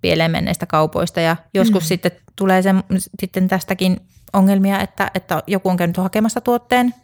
pieleen 0.00 0.30
menneistä 0.30 0.66
kaupoista 0.66 1.20
ja 1.20 1.36
joskus 1.54 1.82
mm. 1.82 1.86
sitten 1.86 2.10
tulee 2.36 2.62
se, 2.62 2.74
sitten 3.20 3.48
tästäkin 3.48 4.00
ongelmia, 4.32 4.80
että, 4.80 5.10
että 5.14 5.42
joku 5.46 5.68
on 5.68 5.76
käynyt 5.76 5.96
hakemassa 5.96 6.40
tuotteen 6.40 6.94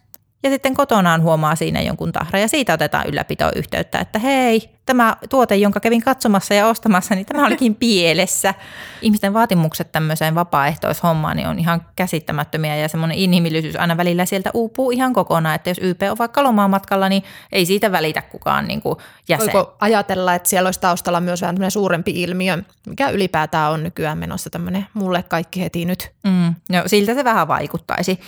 ja 0.43 0.49
sitten 0.49 0.73
kotonaan 0.73 1.21
huomaa 1.21 1.55
siinä 1.55 1.81
jonkun 1.81 2.11
tahra 2.11 2.39
ja 2.39 2.47
siitä 2.47 2.73
otetaan 2.73 3.07
ylläpitoyhteyttä, 3.07 3.99
että 3.99 4.19
hei, 4.19 4.69
tämä 4.85 5.15
tuote, 5.29 5.55
jonka 5.55 5.79
kävin 5.79 6.01
katsomassa 6.01 6.53
ja 6.53 6.67
ostamassa, 6.67 7.15
niin 7.15 7.25
tämä 7.25 7.45
olikin 7.45 7.75
pielessä. 7.85 8.53
Ihmisten 9.01 9.33
vaatimukset 9.33 9.91
tämmöiseen 9.91 10.35
vapaaehtoishommaan 10.35 11.37
niin 11.37 11.47
on 11.47 11.59
ihan 11.59 11.85
käsittämättömiä 11.95 12.75
ja 12.75 12.87
semmoinen 12.87 13.17
inhimillisyys 13.17 13.75
aina 13.75 13.97
välillä 13.97 14.25
sieltä 14.25 14.51
uupuu 14.53 14.91
ihan 14.91 15.13
kokonaan, 15.13 15.55
että 15.55 15.69
jos 15.69 15.77
YP 15.81 16.01
on 16.11 16.17
vaikka 16.17 16.51
matkalla, 16.51 17.09
niin 17.09 17.23
ei 17.51 17.65
siitä 17.65 17.91
välitä 17.91 18.21
kukaan 18.21 18.67
niin 18.67 18.81
kuin 18.81 18.95
jäsen. 19.29 19.53
Voiko 19.53 19.75
ajatella, 19.79 20.35
että 20.35 20.49
siellä 20.49 20.67
olisi 20.67 20.79
taustalla 20.79 21.21
myös 21.21 21.41
vähän 21.41 21.71
suurempi 21.71 22.11
ilmiö, 22.21 22.57
mikä 22.87 23.09
ylipäätään 23.09 23.71
on 23.71 23.83
nykyään 23.83 24.17
menossa 24.17 24.49
tämmöinen 24.49 24.85
mulle 24.93 25.23
kaikki 25.23 25.61
heti 25.61 25.85
nyt? 25.85 26.11
Mm, 26.23 26.55
no 26.69 26.83
siltä 26.85 27.13
se 27.13 27.23
vähän 27.23 27.47
vaikuttaisi. 27.47 28.19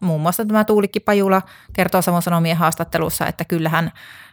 Muun 0.00 0.20
muassa 0.20 0.44
tämä 0.44 0.64
Tuulikki 0.64 1.00
Pajula 1.00 1.42
kertoo 1.72 2.02
Savon 2.02 2.22
Sanomien 2.22 2.56
haastattelussa, 2.56 3.26
että 3.26 3.44
kyllähän 3.44 3.92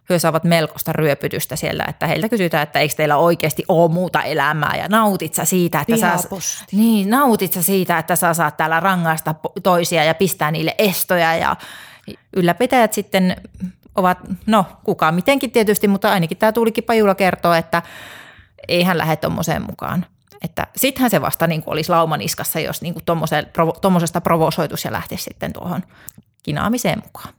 he 0.10 0.20
saavat 0.20 0.44
melkoista 0.44 0.94
ryöpytystä 0.94 1.56
siellä, 1.56 1.86
että 1.89 2.08
heiltä 2.08 2.30
kysytään, 2.30 2.63
että 2.63 2.80
eikö 2.80 2.96
teillä 2.96 3.18
oikeasti 3.18 3.63
ole 3.68 3.91
muuta 3.91 4.24
elämää 4.24 4.75
ja 4.77 4.88
nautit 4.88 5.34
sä 5.34 5.46
siitä, 5.46 5.82
että 5.82 5.98
sä, 5.98 6.18
niin, 6.72 7.10
nautit 7.10 7.53
sä 7.53 7.62
siitä, 7.62 7.98
että 7.98 8.15
sä 8.15 8.34
saat 8.34 8.58
täällä 8.58 8.80
rangaista 8.80 9.36
toisia 9.63 10.03
ja 10.03 10.13
pistää 10.13 10.51
niille 10.51 10.75
estoja 10.77 11.36
ja 11.36 11.56
ylläpitäjät 12.36 12.94
sitten 12.94 13.36
ovat, 13.96 14.18
no 14.46 14.65
kuka 14.84 15.12
mitenkin 15.12 15.51
tietysti, 15.51 15.88
mutta 15.88 16.12
ainakin 16.12 16.38
tämä 16.38 16.51
Tuulikki 16.51 16.82
Pajula 16.82 17.15
kertoo, 17.15 17.53
että 17.53 17.82
ei 18.68 18.84
hän 18.84 18.98
lähde 18.98 19.15
tuommoiseen 19.15 19.62
mukaan. 19.62 20.06
Että 20.41 20.67
sittenhän 20.75 21.12
se 21.12 21.21
vasta 21.21 21.48
niin 21.48 21.63
kuin 21.63 21.74
olisi 21.74 21.89
laumaniskassa, 21.89 22.60
jos 22.60 22.81
niin 22.81 22.93
kuin 22.93 23.05
tuommoisesta 23.81 24.21
provosoitus 24.21 24.86
ja 24.86 24.91
lähtisi 24.91 25.24
sitten 25.24 25.53
tuohon 25.53 25.83
kinaamiseen 26.43 27.01
mukaan. 27.05 27.33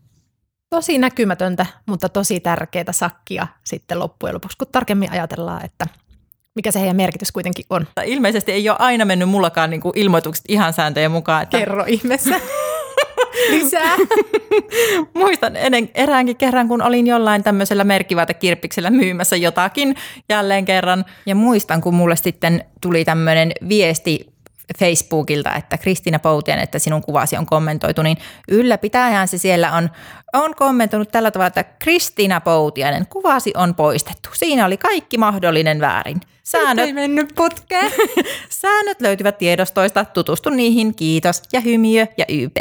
Tosi 0.70 0.98
näkymätöntä, 0.98 1.66
mutta 1.86 2.08
tosi 2.08 2.40
tärkeää 2.40 2.92
sakkia 2.92 3.46
sitten 3.64 3.98
loppujen 3.98 4.34
lopuksi, 4.34 4.58
kun 4.58 4.68
tarkemmin 4.72 5.12
ajatellaan, 5.12 5.64
että 5.64 5.86
mikä 6.54 6.70
se 6.70 6.80
heidän 6.80 6.96
merkitys 6.96 7.32
kuitenkin 7.32 7.64
on. 7.70 7.86
Ilmeisesti 8.04 8.52
ei 8.52 8.68
ole 8.68 8.76
aina 8.80 9.04
mennyt 9.04 9.28
mullakaan 9.28 9.70
niin 9.70 9.80
kuin 9.80 9.98
ilmoitukset 9.98 10.44
ihan 10.48 10.72
sääntöjen 10.72 11.10
mukaan. 11.10 11.42
Että... 11.42 11.58
Kerro 11.58 11.84
ihmeessä. 11.86 12.40
Lisää. 13.50 13.96
Muistan 15.14 15.56
ennen, 15.56 15.90
eräänkin 15.94 16.36
kerran, 16.36 16.68
kun 16.68 16.82
olin 16.82 17.06
jollain 17.06 17.42
tämmöisellä 17.42 17.84
merkkivaatekirppiksellä 17.84 18.90
myymässä 18.90 19.36
jotakin 19.36 19.96
jälleen 20.28 20.64
kerran. 20.64 21.04
Ja 21.26 21.34
muistan, 21.34 21.80
kun 21.80 21.94
mulle 21.94 22.16
sitten 22.16 22.64
tuli 22.80 23.04
tämmöinen 23.04 23.52
viesti 23.68 24.32
Facebookilta, 24.78 25.54
että 25.54 25.78
Kristiina 25.78 26.18
Poutien, 26.18 26.58
että 26.58 26.78
sinun 26.78 27.02
kuvasi 27.02 27.36
on 27.36 27.46
kommentoitu, 27.46 28.02
niin 28.02 28.16
ylläpitäjään 28.48 29.28
se 29.28 29.38
siellä 29.38 29.72
on, 29.72 29.90
on 30.32 30.54
kommentoinut 30.54 31.08
tällä 31.12 31.30
tavalla, 31.30 31.46
että 31.46 31.64
Kristiina 31.64 32.40
Poutiainen, 32.40 33.06
kuvasi 33.06 33.52
on 33.56 33.74
poistettu. 33.74 34.28
Siinä 34.32 34.66
oli 34.66 34.76
kaikki 34.76 35.18
mahdollinen 35.18 35.80
väärin. 35.80 36.20
Säännöt, 36.42 36.86
ei 36.86 36.92
mennyt 36.92 37.32
putkeen. 37.34 37.92
Säännöt 38.62 39.00
löytyvät 39.00 39.38
tiedostoista, 39.38 40.04
tutustu 40.04 40.50
niihin, 40.50 40.94
kiitos 40.94 41.42
ja 41.52 41.60
hymiö 41.60 42.06
ja 42.16 42.24
YP. 42.28 42.56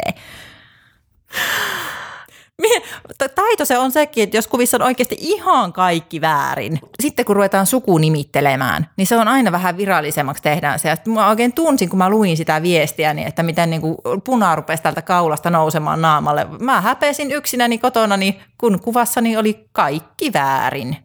Taito 3.34 3.64
se 3.64 3.78
on 3.78 3.92
sekin, 3.92 4.24
että 4.24 4.36
jos 4.36 4.46
kuvissa 4.46 4.76
on 4.76 4.82
oikeasti 4.82 5.16
ihan 5.20 5.72
kaikki 5.72 6.20
väärin. 6.20 6.80
Sitten 7.02 7.24
kun 7.24 7.36
ruvetaan 7.36 7.66
sukunimittelemään, 7.66 8.90
niin 8.96 9.06
se 9.06 9.16
on 9.16 9.28
aina 9.28 9.52
vähän 9.52 9.76
virallisemmaksi 9.76 10.42
tehdään 10.42 10.78
se. 10.78 10.96
Mä 11.06 11.28
oikein 11.28 11.52
tunsin, 11.52 11.88
kun 11.88 11.98
mä 11.98 12.10
luin 12.10 12.36
sitä 12.36 12.62
viestiä, 12.62 13.14
niin 13.14 13.28
että 13.28 13.42
miten 13.42 13.70
niin 13.70 13.80
kuin 13.80 13.96
puna 14.24 14.56
rupesi 14.56 14.82
tältä 14.82 15.02
kaulasta 15.02 15.50
nousemaan 15.50 16.02
naamalle. 16.02 16.46
Mä 16.60 16.80
häpesin 16.80 17.30
yksinäni 17.30 17.78
kotona, 17.78 18.16
kun 18.58 18.80
kuvassani 18.80 19.36
oli 19.36 19.64
kaikki 19.72 20.32
väärin. 20.32 20.96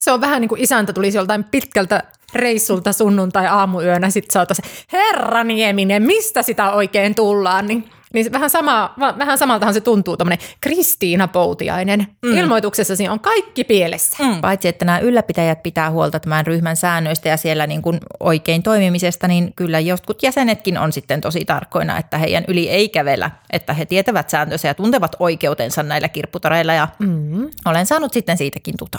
Se 0.00 0.12
on 0.12 0.20
vähän 0.20 0.40
niin 0.40 0.48
kuin 0.48 0.60
isäntä 0.60 0.92
tulisi 0.92 1.18
joltain 1.18 1.44
pitkältä 1.44 2.02
reissulta 2.34 2.92
sunnuntai 2.92 3.46
aamuyönä, 3.46 4.10
sitten 4.10 4.32
saataisiin, 4.32 4.70
herra 4.92 5.44
Nieminen, 5.44 6.02
mistä 6.02 6.42
sitä 6.42 6.72
oikein 6.72 7.14
tullaan, 7.14 7.66
niin 7.66 7.90
niin 8.14 8.32
vähän, 8.32 8.50
sama, 8.50 8.94
vähän 9.18 9.38
samaltahan 9.38 9.74
se 9.74 9.80
tuntuu, 9.80 10.16
tuommoinen 10.16 10.46
Kristiina 10.60 11.28
Poutiainen. 11.28 12.06
Mm. 12.22 12.38
Ilmoituksessa 12.38 12.96
siinä 12.96 13.12
on 13.12 13.20
kaikki 13.20 13.64
pielessä. 13.64 14.24
Mm. 14.24 14.40
Paitsi, 14.40 14.68
että 14.68 14.84
nämä 14.84 14.98
ylläpitäjät 14.98 15.62
pitää 15.62 15.90
huolta 15.90 16.20
tämän 16.20 16.46
ryhmän 16.46 16.76
säännöistä 16.76 17.28
ja 17.28 17.36
siellä 17.36 17.66
niin 17.66 17.82
kuin 17.82 18.00
oikein 18.20 18.62
toimimisesta, 18.62 19.28
niin 19.28 19.52
kyllä 19.56 19.80
jotkut 19.80 20.22
jäsenetkin 20.22 20.78
on 20.78 20.92
sitten 20.92 21.20
tosi 21.20 21.44
tarkkoina, 21.44 21.98
että 21.98 22.18
heidän 22.18 22.44
yli 22.48 22.70
ei 22.70 22.88
kävellä, 22.88 23.30
että 23.50 23.74
he 23.74 23.86
tietävät 23.86 24.30
sääntöjä 24.30 24.58
ja 24.64 24.74
tuntevat 24.74 25.16
oikeutensa 25.18 25.82
näillä 25.82 26.08
kirpputareilla 26.08 26.72
ja 26.72 26.88
mm. 26.98 27.50
olen 27.64 27.86
saanut 27.86 28.12
sitten 28.12 28.38
siitäkin 28.38 28.74
tuta. 28.78 28.98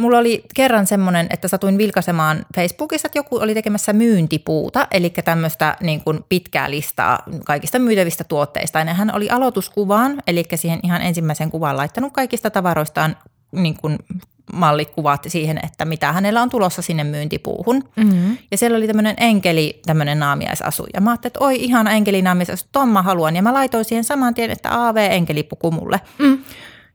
Mulla 0.00 0.18
oli 0.18 0.44
kerran 0.54 0.86
semmoinen, 0.86 1.26
että 1.30 1.48
satuin 1.48 1.78
vilkaisemaan 1.78 2.46
Facebookissa, 2.54 3.08
että 3.08 3.18
joku 3.18 3.36
oli 3.36 3.54
tekemässä 3.54 3.92
myyntipuuta, 3.92 4.86
eli 4.90 5.10
tämmöistä 5.10 5.76
niin 5.80 6.00
kuin 6.00 6.24
pitkää 6.28 6.70
listaa 6.70 7.18
kaikista 7.44 7.78
myytävistä 7.78 8.24
tuotteista. 8.24 8.78
Ja 8.78 8.94
hän 8.94 9.14
oli 9.14 9.30
aloituskuvaan, 9.30 10.22
eli 10.26 10.44
siihen 10.54 10.80
ihan 10.82 11.02
ensimmäisen 11.02 11.50
kuvaan 11.50 11.76
laittanut 11.76 12.12
kaikista 12.12 12.50
tavaroistaan 12.50 13.16
niin 13.52 13.76
kuin 13.76 13.98
mallikuvat 14.52 15.24
siihen, 15.28 15.60
että 15.64 15.84
mitä 15.84 16.12
hänellä 16.12 16.42
on 16.42 16.50
tulossa 16.50 16.82
sinne 16.82 17.04
myyntipuuhun. 17.04 17.84
Mm-hmm. 17.96 18.38
Ja 18.50 18.58
siellä 18.58 18.76
oli 18.76 18.86
tämmöinen 18.86 19.16
enkeli, 19.18 19.80
tämmöinen 19.86 20.18
naamiaisasu. 20.18 20.86
Ja 20.94 21.00
mä 21.00 21.10
ajattelin, 21.10 21.30
että 21.30 21.44
oi 21.44 21.64
ihana 21.64 21.92
enkeli 21.92 22.22
naamiaisasu, 22.22 22.66
ton 22.72 22.88
mä 22.88 23.02
haluan. 23.02 23.36
Ja 23.36 23.42
mä 23.42 23.52
laitoin 23.52 23.84
siihen 23.84 24.04
saman 24.04 24.34
tien, 24.34 24.50
että 24.50 24.86
AV 24.88 24.96
enkelipuku 24.96 25.70
mulle. 25.70 26.00
Mm. 26.18 26.38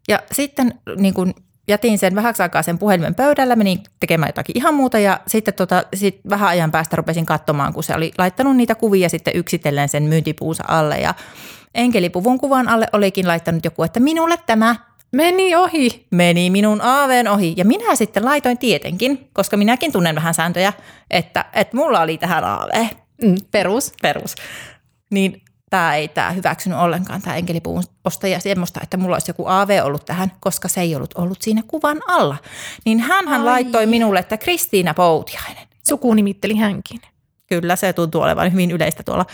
Ja 0.07 0.19
sitten 0.31 0.73
niin 0.97 1.13
kuin 1.13 1.33
jätin 1.67 1.97
sen 1.97 2.15
vähäksi 2.15 2.43
aikaa 2.43 2.61
sen 2.61 2.77
puhelimen 2.77 3.15
pöydällä, 3.15 3.55
menin 3.55 3.83
tekemään 3.99 4.29
jotakin 4.29 4.57
ihan 4.57 4.73
muuta 4.73 4.99
ja 4.99 5.19
sitten 5.27 5.53
tota, 5.53 5.83
sit 5.93 6.19
vähän 6.29 6.49
ajan 6.49 6.71
päästä 6.71 6.95
rupesin 6.95 7.25
katsomaan, 7.25 7.73
kun 7.73 7.83
se 7.83 7.95
oli 7.95 8.11
laittanut 8.17 8.55
niitä 8.55 8.75
kuvia 8.75 9.09
sitten 9.09 9.35
yksitellen 9.35 9.89
sen 9.89 10.03
myyntipuunsa 10.03 10.63
alle 10.67 10.97
ja 10.97 11.13
enkelipuvun 11.75 12.37
kuvan 12.37 12.67
alle 12.67 12.87
olikin 12.93 13.27
laittanut 13.27 13.65
joku, 13.65 13.83
että 13.83 13.99
minulle 13.99 14.35
tämä 14.45 14.75
Meni 15.11 15.55
ohi. 15.55 16.07
Meni 16.11 16.49
minun 16.49 16.81
aaveen 16.81 17.27
ohi. 17.27 17.53
Ja 17.57 17.65
minä 17.65 17.95
sitten 17.95 18.25
laitoin 18.25 18.57
tietenkin, 18.57 19.29
koska 19.33 19.57
minäkin 19.57 19.91
tunnen 19.91 20.15
vähän 20.15 20.33
sääntöjä, 20.33 20.73
että, 21.11 21.45
että 21.53 21.77
mulla 21.77 22.01
oli 22.01 22.17
tähän 22.17 22.43
aave. 22.43 22.89
Mm, 23.23 23.35
perus. 23.51 23.93
Perus. 24.01 24.35
Niin 25.09 25.41
tämä 25.69 25.95
ei 25.95 26.07
tämä 26.07 26.31
hyväksynyt 26.31 26.79
ollenkaan, 26.79 27.21
tämä 27.21 27.35
enkelipuun 27.35 27.83
ostaja 28.05 28.39
semmoista, 28.39 28.79
että 28.83 28.97
mulla 28.97 29.15
olisi 29.15 29.29
joku 29.29 29.47
AV 29.47 29.81
ollut 29.83 30.05
tähän, 30.05 30.31
koska 30.39 30.67
se 30.67 30.81
ei 30.81 30.95
ollut 30.95 31.13
ollut 31.17 31.41
siinä 31.41 31.61
kuvan 31.67 32.01
alla. 32.07 32.37
Niin 32.85 32.99
hän 32.99 33.45
laittoi 33.45 33.85
minulle, 33.85 34.19
että 34.19 34.37
Kristiina 34.37 34.93
Poutiainen. 34.93 35.67
Suku 35.87 36.13
nimitteli 36.13 36.55
hänkin. 36.55 37.01
Kyllä, 37.47 37.75
se 37.75 37.93
tuntuu 37.93 38.21
olevan 38.21 38.51
hyvin 38.51 38.71
yleistä 38.71 39.03
tuolla. 39.03 39.25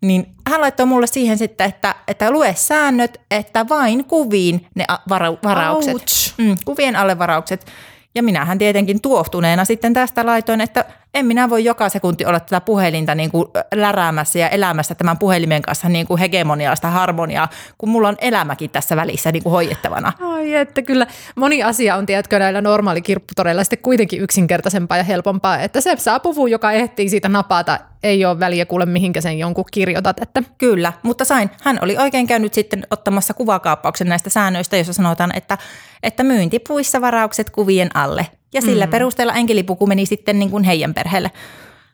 Niin 0.00 0.26
hän 0.50 0.60
laittoi 0.60 0.86
mulle 0.86 1.06
siihen 1.06 1.38
sitten, 1.38 1.68
että, 1.68 1.94
että 2.08 2.30
lue 2.30 2.54
säännöt, 2.54 3.20
että 3.30 3.68
vain 3.68 4.04
kuviin 4.04 4.66
ne 4.74 4.84
vara, 5.08 5.32
varaukset. 5.44 5.94
Ouch. 5.94 6.34
Mm, 6.38 6.56
kuvien 6.64 6.96
alle 6.96 7.18
varaukset. 7.18 7.66
Ja 8.14 8.22
minähän 8.22 8.58
tietenkin 8.58 9.00
tuohtuneena 9.00 9.64
sitten 9.64 9.94
tästä 9.94 10.26
laitoin, 10.26 10.60
että 10.60 10.84
en 11.14 11.26
minä 11.26 11.50
voi 11.50 11.64
joka 11.64 11.88
sekunti 11.88 12.26
olla 12.26 12.40
tätä 12.40 12.60
puhelinta 12.60 13.14
niin 13.14 13.30
kuin 13.30 13.48
läräämässä 13.74 14.38
ja 14.38 14.48
elämässä 14.48 14.94
tämän 14.94 15.18
puhelimen 15.18 15.62
kanssa 15.62 15.88
niin 15.88 16.06
kuin 16.06 16.18
hegemoniasta 16.18 16.90
harmoniaa, 16.90 17.48
kun 17.78 17.88
mulla 17.88 18.08
on 18.08 18.16
elämäkin 18.20 18.70
tässä 18.70 18.96
välissä 18.96 19.32
niin 19.32 19.42
kuin 19.42 19.50
hoidettavana. 19.50 20.12
Ai 20.20 20.54
että 20.54 20.82
kyllä 20.82 21.06
moni 21.36 21.62
asia 21.62 21.96
on, 21.96 22.06
tiedätkö, 22.06 22.38
näillä 22.38 22.60
normaalikirpputoreilla 22.60 23.64
sitten 23.64 23.78
kuitenkin 23.82 24.20
yksinkertaisempaa 24.20 24.98
ja 24.98 25.04
helpompaa, 25.04 25.58
että 25.58 25.80
se 25.80 25.96
saa 25.96 26.20
puvun, 26.20 26.50
joka 26.50 26.72
ehtii 26.72 27.08
siitä 27.08 27.28
napata, 27.28 27.78
ei 28.02 28.24
ole 28.24 28.40
väliä 28.40 28.66
kuule 28.66 28.86
mihinkä 28.86 29.20
sen 29.20 29.38
jonkun 29.38 29.64
kirjoitat. 29.70 30.22
Että. 30.22 30.42
Kyllä, 30.58 30.92
mutta 31.02 31.24
sain. 31.24 31.50
Hän 31.62 31.78
oli 31.82 31.96
oikein 31.96 32.26
käynyt 32.26 32.54
sitten 32.54 32.86
ottamassa 32.90 33.34
kuvakaappauksen 33.34 34.08
näistä 34.08 34.30
säännöistä, 34.30 34.76
jossa 34.76 34.92
sanotaan, 34.92 35.36
että, 35.36 35.58
että 36.02 36.22
myyntipuissa 36.22 37.00
varaukset 37.00 37.50
kuvien 37.50 37.96
alle. 37.96 38.26
Ja 38.52 38.62
sillä 38.62 38.86
mm. 38.86 38.90
perusteella 38.90 39.34
enkelipuku 39.34 39.86
meni 39.86 40.06
sitten 40.06 40.38
niin 40.38 40.50
kuin 40.50 40.64
heidän 40.64 40.94
perheelle. 40.94 41.30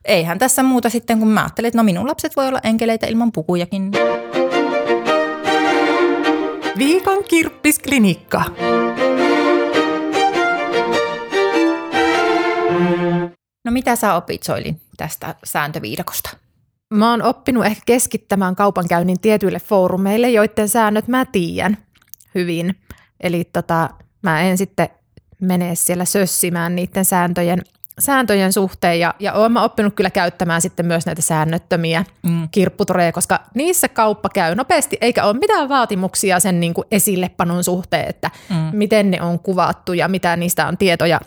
Eihän 0.04 0.38
tässä 0.38 0.62
muuta 0.62 0.90
sitten, 0.90 1.18
kun 1.18 1.28
mä 1.28 1.40
ajattelin, 1.40 1.68
että 1.68 1.78
no 1.78 1.82
minun 1.82 2.08
lapset 2.08 2.36
voi 2.36 2.48
olla 2.48 2.60
enkeleitä 2.62 3.06
ilman 3.06 3.32
pukujakin. 3.32 3.92
Viikon 6.78 7.24
kirppisklinikka. 7.24 8.44
No 13.64 13.72
mitä 13.72 13.96
sä 13.96 14.14
opit 14.14 14.42
Soilin 14.42 14.80
tästä 14.96 15.34
sääntöviidakosta? 15.44 16.30
Mä 16.94 17.10
oon 17.10 17.22
oppinut 17.22 17.66
ehkä 17.66 17.82
keskittämään 17.86 18.56
kaupankäynnin 18.56 19.20
tietyille 19.20 19.60
foorumeille, 19.60 20.30
joiden 20.30 20.68
säännöt 20.68 21.08
mä 21.08 21.24
tiedän 21.24 21.78
hyvin. 22.34 22.74
Eli 23.20 23.44
tota, 23.44 23.90
mä 24.22 24.42
en 24.42 24.58
sitten 24.58 24.88
mene 25.40 25.74
siellä 25.74 26.04
sössimään 26.04 26.76
niiden 26.76 27.04
sääntöjen, 27.04 27.62
sääntöjen 27.98 28.52
suhteen 28.52 29.00
ja, 29.00 29.14
ja 29.18 29.48
mä 29.48 29.64
oppinut 29.64 29.94
kyllä 29.94 30.10
käyttämään 30.10 30.60
sitten 30.60 30.86
myös 30.86 31.06
näitä 31.06 31.22
säännöttömiä 31.22 32.04
mm. 32.22 32.48
kirpputoreja, 32.50 33.12
koska 33.12 33.40
niissä 33.54 33.88
kauppa 33.88 34.28
käy 34.28 34.54
nopeasti 34.54 34.98
eikä 35.00 35.24
ole 35.24 35.38
mitään 35.38 35.68
vaatimuksia 35.68 36.40
sen 36.40 36.60
niin 36.60 36.74
kuin 36.74 36.86
esillepanon 36.90 37.64
suhteen, 37.64 38.08
että 38.08 38.30
mm. 38.50 38.70
miten 38.72 39.10
ne 39.10 39.22
on 39.22 39.38
kuvattu 39.38 39.92
ja 39.92 40.08
mitä 40.08 40.36
niistä 40.36 40.66
on 40.66 40.78
tietoja 40.78 41.20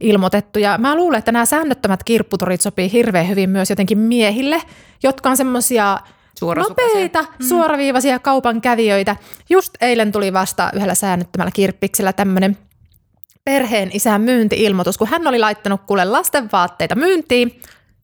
ilmoitettu. 0.00 0.58
Ja 0.58 0.78
mä 0.78 0.96
luulen, 0.96 1.18
että 1.18 1.32
nämä 1.32 1.46
säännöttömät 1.46 2.04
kirpputorit 2.04 2.60
sopii 2.60 2.92
hirveän 2.92 3.28
hyvin 3.28 3.50
myös 3.50 3.70
jotenkin 3.70 3.98
miehille, 3.98 4.62
jotka 5.02 5.30
on 5.30 5.36
semmoisia 5.36 5.98
nopeita, 6.40 7.22
mm. 7.22 7.46
suoraviivaisia 7.48 8.18
kaupan 8.18 8.60
kävijöitä. 8.60 9.16
Just 9.50 9.74
eilen 9.80 10.12
tuli 10.12 10.32
vasta 10.32 10.70
yhdellä 10.74 10.94
säännöttömällä 10.94 11.50
kirppiksellä 11.50 12.12
tämmöinen 12.12 12.56
perheen 13.48 13.90
isän 13.92 14.20
myynti-ilmoitus, 14.20 14.98
kun 14.98 15.08
hän 15.08 15.26
oli 15.26 15.38
laittanut 15.38 15.80
kuule 15.86 16.04
lasten 16.04 16.48
vaatteita 16.52 16.94
myyntiin, 16.94 17.60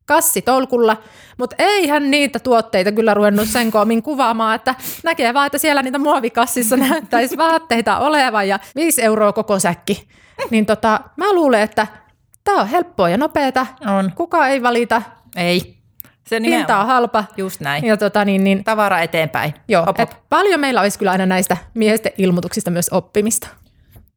kassi 0.07 0.43
tolkulla, 0.43 0.97
mutta 1.39 1.57
eihän 1.59 2.11
niitä 2.11 2.39
tuotteita 2.39 2.93
kyllä 2.93 3.15
ruvennut 3.15 3.49
sen 3.49 3.71
koomin 3.71 4.03
kuvaamaan, 4.03 4.55
että 4.55 4.75
näkee 5.03 5.35
vaan, 5.35 5.47
että 5.47 5.59
siellä 5.59 5.83
niitä 5.83 5.99
muovikassissa 5.99 6.77
näyttäisi 6.89 7.37
vaatteita 7.37 7.99
olevan 7.99 8.49
ja 8.49 8.59
5 8.75 9.03
euroa 9.03 9.33
koko 9.33 9.59
säkki. 9.59 10.09
Niin 10.51 10.67
tota, 10.67 11.01
mä 11.17 11.33
luulen, 11.33 11.61
että 11.61 11.87
tämä 12.45 12.61
on 12.61 12.69
helppoa 12.69 13.09
ja 13.09 13.17
nopeata. 13.17 13.67
On. 13.99 14.13
Kuka 14.15 14.47
ei 14.47 14.63
valita. 14.63 15.03
Ei. 15.37 15.77
Se 16.27 16.41
Hinta 16.41 16.79
on 16.79 16.87
halpa. 16.87 17.25
Just 17.37 17.61
näin. 17.61 17.85
Ja 17.85 17.97
tota, 17.97 18.25
niin, 18.25 18.45
niin, 18.45 18.65
Tavara 18.65 19.01
eteenpäin. 19.01 19.55
Joo, 19.69 19.85
hop, 19.87 19.99
hop. 19.99 20.11
Et 20.11 20.17
paljon 20.29 20.61
meillä 20.61 20.81
olisi 20.81 20.99
kyllä 20.99 21.13
aina 21.13 21.27
näistä 21.27 21.57
miesten 21.75 22.13
ilmoituksista 22.19 22.71
myös 22.71 22.89
oppimista. 22.89 23.49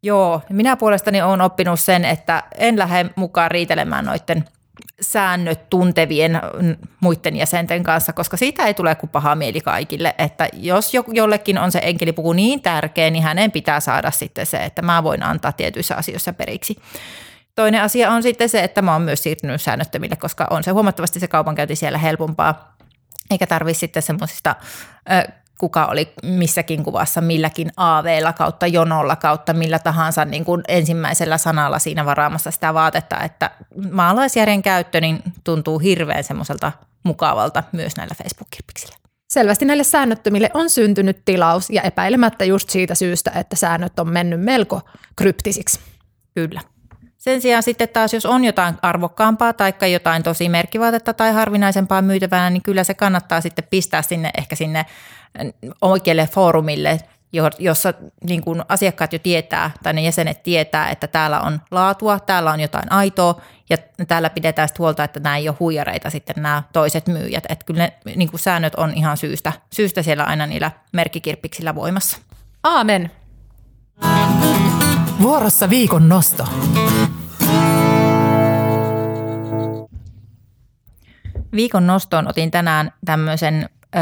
Joo, 0.04 0.42
minä 0.50 0.75
puolestani 0.75 1.22
olen 1.22 1.42
oppinut 1.42 1.80
sen, 1.80 2.06
että 2.06 2.44
en 2.58 2.80
lähde 2.80 3.10
mukaan 3.16 3.51
riitelemään 3.51 4.06
noiden 4.06 4.46
säännöt 5.01 5.70
tuntevien 5.70 6.42
muiden 7.00 7.36
jäsenten 7.36 7.84
kanssa, 7.84 8.13
koska 8.13 8.38
siitä 8.38 8.65
ei 8.65 8.74
tule 8.74 8.95
kuin 8.95 9.10
paha 9.10 9.36
mieli 9.36 9.62
kaikille, 9.62 10.15
että 10.17 10.50
jos 10.54 10.93
jollekin 11.08 11.58
on 11.58 11.71
se 11.71 11.80
enkelipuku 11.84 12.34
niin 12.34 12.62
tärkeä, 12.62 13.10
niin 13.10 13.24
hänen 13.24 13.52
pitää 13.52 13.80
saada 13.80 14.12
sitten 14.12 14.45
se, 14.45 14.58
että 14.58 14.82
mä 14.82 15.04
voin 15.04 15.24
antaa 15.24 15.52
tietyissä 15.52 15.95
asioissa 15.95 16.34
periksi. 16.34 16.76
Toinen 17.56 17.82
asia 17.82 18.12
on 18.12 18.24
sitten 18.24 18.50
se, 18.50 18.63
että 18.63 18.82
mä 18.82 18.93
oon 18.93 19.02
myös 19.02 19.24
siirtynyt 19.24 19.62
säännöttömille, 19.62 20.15
koska 20.15 20.48
on 20.50 20.63
se 20.63 20.71
huomattavasti 20.71 21.19
se 21.19 21.28
kaupankäynti 21.28 21.76
siellä 21.76 21.98
helpompaa, 21.98 22.76
eikä 23.32 23.48
tarvi 23.48 23.74
sitten 23.74 24.04
semmoisista 24.04 24.56
kuka 25.58 25.86
oli 25.86 26.13
missäkin 26.24 26.84
kuvassa 26.84 27.22
milläkin 27.22 27.72
AV-lla 27.78 28.34
kautta 28.34 28.67
jonolla 28.67 29.15
kautta 29.15 29.54
millä 29.54 29.80
tahansa 29.80 30.26
niin 30.26 30.46
kuin 30.46 30.63
ensimmäisellä 30.67 31.38
sanalla 31.38 31.80
siinä 31.80 32.06
varaamassa 32.06 32.52
sitä 32.52 32.74
vaatetta, 32.74 33.20
että 33.24 33.52
maalaisjärjen 33.91 34.62
käyttö 34.62 35.02
niin 35.02 35.20
tuntuu 35.43 35.80
hirveän 35.80 36.24
semmoiselta 36.24 36.72
mukavalta 37.04 37.63
myös 37.72 37.98
näillä 37.98 38.15
Facebook-kirpiksillä. 38.15 38.96
Selvästi 39.30 39.65
näille 39.65 39.84
säännöttömille 39.84 40.50
on 40.54 40.70
syntynyt 40.70 41.22
tilaus 41.26 41.70
ja 41.70 41.82
epäilemättä 41.82 42.46
just 42.46 42.70
siitä 42.70 42.96
syystä, 42.96 43.32
että 43.36 43.56
säännöt 43.56 44.00
on 44.00 44.10
mennyt 44.10 44.41
melko 44.41 44.82
kryptisiksi. 45.15 45.80
Kyllä. 46.36 46.62
Sen 47.17 47.41
sijaan 47.41 47.63
sitten 47.63 47.89
taas, 47.89 48.13
jos 48.13 48.26
on 48.26 48.43
jotain 48.43 48.76
arvokkaampaa 48.82 49.54
tai 49.54 49.93
jotain 49.93 50.24
tosi 50.24 50.50
merkkivaatetta 50.50 51.13
tai 51.13 51.34
harvinaisempaa 51.34 52.02
myytävää, 52.02 52.50
niin 52.50 52.63
kyllä 52.63 52.84
se 52.84 52.93
kannattaa 52.93 53.41
sitten 53.41 53.67
pistää 53.70 54.02
sinne 54.02 54.32
ehkä 54.38 54.56
sinne 54.56 54.86
oikealle 55.82 56.28
foorumille, 56.32 57.00
jossa 57.60 57.94
niin 58.24 58.42
kuin 58.42 58.63
asiakkaat 58.70 59.13
jo 59.13 59.20
tietää 59.20 59.72
tai 59.84 59.94
ne 59.94 60.02
jäsenet 60.02 60.44
tietää, 60.44 60.90
että 60.90 61.08
täällä 61.08 61.42
on 61.42 61.62
laatua, 61.72 62.20
täällä 62.20 62.52
on 62.52 62.60
jotain 62.60 62.92
aitoa 62.92 63.42
ja 63.70 63.78
täällä 64.08 64.30
pidetään 64.30 64.68
sitten 64.68 64.80
huolta, 64.84 65.04
että 65.04 65.20
nämä 65.20 65.38
ei 65.38 65.50
ole 65.50 65.58
huijareita 65.60 66.10
sitten 66.10 66.36
nämä 66.38 66.63
toiset 66.74 67.08
myyjät. 67.08 67.44
Että 67.50 67.66
kyllä 67.66 67.84
ne 67.84 67.94
niin 68.16 68.30
kuin 68.30 68.40
säännöt 68.40 68.76
on 68.76 68.94
ihan 68.94 69.18
syystä, 69.18 69.54
syystä 69.74 70.04
siellä 70.04 70.24
aina 70.24 70.48
niillä 70.48 70.72
merkkikirppiksillä 70.94 71.76
voimassa. 71.76 72.18
Aamen. 72.63 73.12
Vuorossa 75.22 75.70
viikon 75.70 76.10
nosto. 76.10 76.48
Viikon 81.54 81.88
nostoon 81.88 82.28
otin 82.28 82.52
tänään 82.52 82.92
tämmöisen 83.06 83.70
ö, 83.96 83.98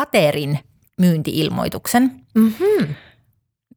Aterin 0.00 0.58
myyntiilmoituksen. 0.98 2.20
Mm-hmm. 2.34 2.94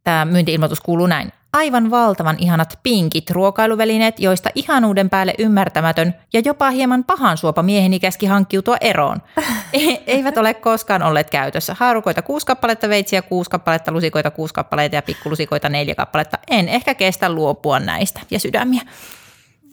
Tämä 0.04 0.26
myyntiilmoitus 0.26 0.82
kuuluu 0.82 1.08
näin. 1.08 1.32
Aivan 1.54 1.92
valtavan 1.92 2.36
ihanat 2.40 2.80
pinkit 2.84 3.30
ruokailuvälineet, 3.30 4.20
joista 4.20 4.50
ihanuuden 4.56 5.10
päälle 5.10 5.34
ymmärtämätön 5.38 6.14
ja 6.34 6.42
jopa 6.46 6.70
hieman 6.70 7.04
pahan 7.04 7.38
suopa 7.38 7.64
mieheni 7.64 8.00
käski 8.00 8.26
hankkiutua 8.26 8.78
eroon. 8.82 9.18
E- 9.74 10.04
eivät 10.08 10.38
ole 10.38 10.54
koskaan 10.54 11.04
olleet 11.04 11.30
käytössä. 11.30 11.76
Haarukoita 11.80 12.22
kuusi 12.22 12.46
kappaletta, 12.46 12.90
veitsiä 12.90 13.22
kuusi 13.22 13.50
kappaletta, 13.50 13.92
lusikoita 13.92 14.32
kuusi 14.32 14.54
kappaletta 14.54 14.96
ja 14.96 15.02
pikkulusikoita 15.02 15.70
neljä 15.70 15.96
kappaletta. 15.96 16.38
En 16.50 16.70
ehkä 16.70 16.94
kestä 16.94 17.30
luopua 17.30 17.80
näistä. 17.80 18.20
Ja 18.32 18.40
sydämiä. 18.40 18.82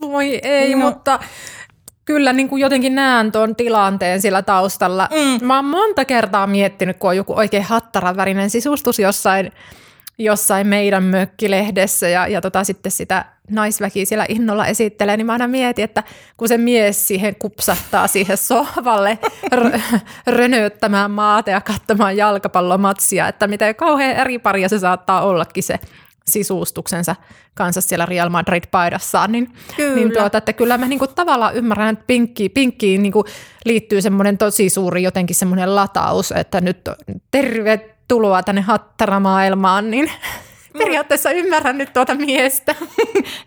Voi 0.01 0.41
ei, 0.43 0.75
no. 0.75 0.91
mutta 0.91 1.21
kyllä 2.11 2.33
niin 2.33 2.49
kuin 2.49 2.61
jotenkin 2.61 2.95
näen 2.95 3.33
tuon 3.33 3.57
tilanteen 3.57 4.21
sillä 4.21 4.43
taustalla. 4.43 5.09
Mm. 5.11 5.47
Mä 5.47 5.57
oon 5.57 5.65
monta 5.65 6.05
kertaa 6.05 6.47
miettinyt, 6.47 6.97
kun 6.97 7.11
on 7.11 7.17
joku 7.17 7.33
oikein 7.37 7.63
hattaran 7.63 8.17
värinen 8.17 8.51
sisustus 8.51 8.99
jossain, 8.99 9.53
jossain 10.19 10.67
meidän 10.67 11.05
mökkilehdessä 11.05 12.09
ja, 12.09 12.27
ja 12.27 12.41
tota, 12.41 12.65
sitten 12.65 12.93
sitä 12.93 13.25
naisväki 13.51 14.07
siellä 14.07 14.27
innolla 14.29 14.67
esittelee, 14.67 15.17
niin 15.17 15.27
mä 15.27 15.33
aina 15.33 15.49
mietin, 15.49 15.85
että 15.85 16.03
kun 16.37 16.49
se 16.49 16.59
mies 16.59 17.09
siihen 17.09 17.37
kupsattaa 17.37 18.07
siihen 18.07 18.37
sohvalle 18.37 19.19
r- 19.55 19.79
rönöttämään 20.27 21.11
maata 21.11 21.51
ja 21.51 21.61
katsomaan 21.61 22.17
jalkapallomatsia, 22.17 23.29
että 23.29 23.47
miten 23.47 23.75
kauhean 23.75 24.17
eri 24.17 24.39
paria 24.39 24.69
se 24.69 24.79
saattaa 24.79 25.23
ollakin 25.23 25.63
se 25.63 25.79
sisustuksensa 26.31 27.17
kanssa 27.55 27.81
siellä 27.81 28.07
Real 28.07 28.29
Madrid-paidassaan, 28.29 29.33
niin, 29.33 29.53
kyllä. 29.77 29.95
niin 29.95 30.13
tuota, 30.13 30.39
että 30.39 30.53
kyllä 30.53 30.79
mä 30.79 30.89
niinku 30.89 31.07
tavallaan 31.07 31.55
ymmärrän, 31.55 31.93
että 31.93 32.05
pinkkiin, 32.07 32.51
pinkkiin 32.51 33.03
niinku 33.03 33.25
liittyy 33.65 34.03
semmoinen 34.03 34.39
tosi 34.39 34.69
suuri 34.69 35.03
jotenkin 35.03 35.37
semmoinen 35.37 35.75
lataus, 35.77 36.33
että 36.33 36.61
nyt 36.61 36.89
tervetuloa 37.31 38.43
tänne 38.43 38.61
hattaramaailmaan, 38.61 39.91
niin 39.91 40.11
periaatteessa 40.79 41.31
ymmärrän 41.31 41.79
nyt 41.79 41.93
tuota 41.93 42.15
miestä. 42.15 42.75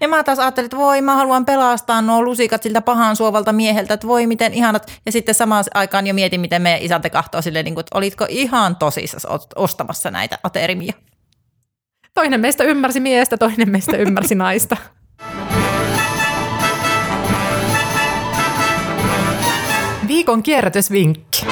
Ja 0.01 0.07
mä 0.07 0.23
taas 0.23 0.39
ajattelin, 0.39 0.65
että 0.65 0.77
voi, 0.77 1.01
mä 1.01 1.15
haluan 1.15 1.45
pelastaa 1.45 2.01
nuo 2.01 2.23
lusikat 2.23 2.63
siltä 2.63 2.81
pahan 2.81 3.15
suovalta 3.15 3.53
mieheltä, 3.53 3.93
että 3.93 4.07
voi 4.07 4.27
miten 4.27 4.53
ihanat. 4.53 4.91
Ja 5.05 5.11
sitten 5.11 5.35
samaan 5.35 5.63
aikaan 5.73 6.07
jo 6.07 6.13
mietin, 6.13 6.41
miten 6.41 6.61
meidän 6.61 6.81
isäntä 6.81 7.09
kahtoo 7.09 7.41
silleen, 7.41 7.65
niin 7.65 7.73
kuin, 7.73 7.81
että 7.81 7.97
olitko 7.97 8.25
ihan 8.29 8.75
tosissaan 8.75 9.39
ostamassa 9.55 10.11
näitä 10.11 10.39
aterimia. 10.43 10.93
Toinen 12.13 12.41
meistä 12.41 12.63
ymmärsi 12.63 12.99
miestä, 12.99 13.37
toinen 13.37 13.69
meistä 13.69 13.97
ymmärsi 13.97 14.35
naista. 14.35 14.77
Viikon 20.07 20.43
kierrätysvinkki. 20.43 21.45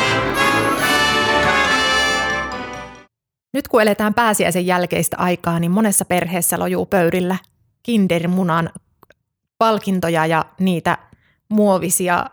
Nyt 3.54 3.68
kun 3.68 3.82
eletään 3.82 4.14
pääsiäisen 4.14 4.66
jälkeistä 4.66 5.18
aikaa, 5.18 5.60
niin 5.60 5.72
monessa 5.72 6.06
perheessä 6.06 6.60
lojuu 6.60 6.86
pöydillä 6.86 7.36
kindermunan 7.84 8.70
palkintoja 9.58 10.26
ja 10.26 10.46
niitä 10.60 10.98
muovisia 11.50 12.26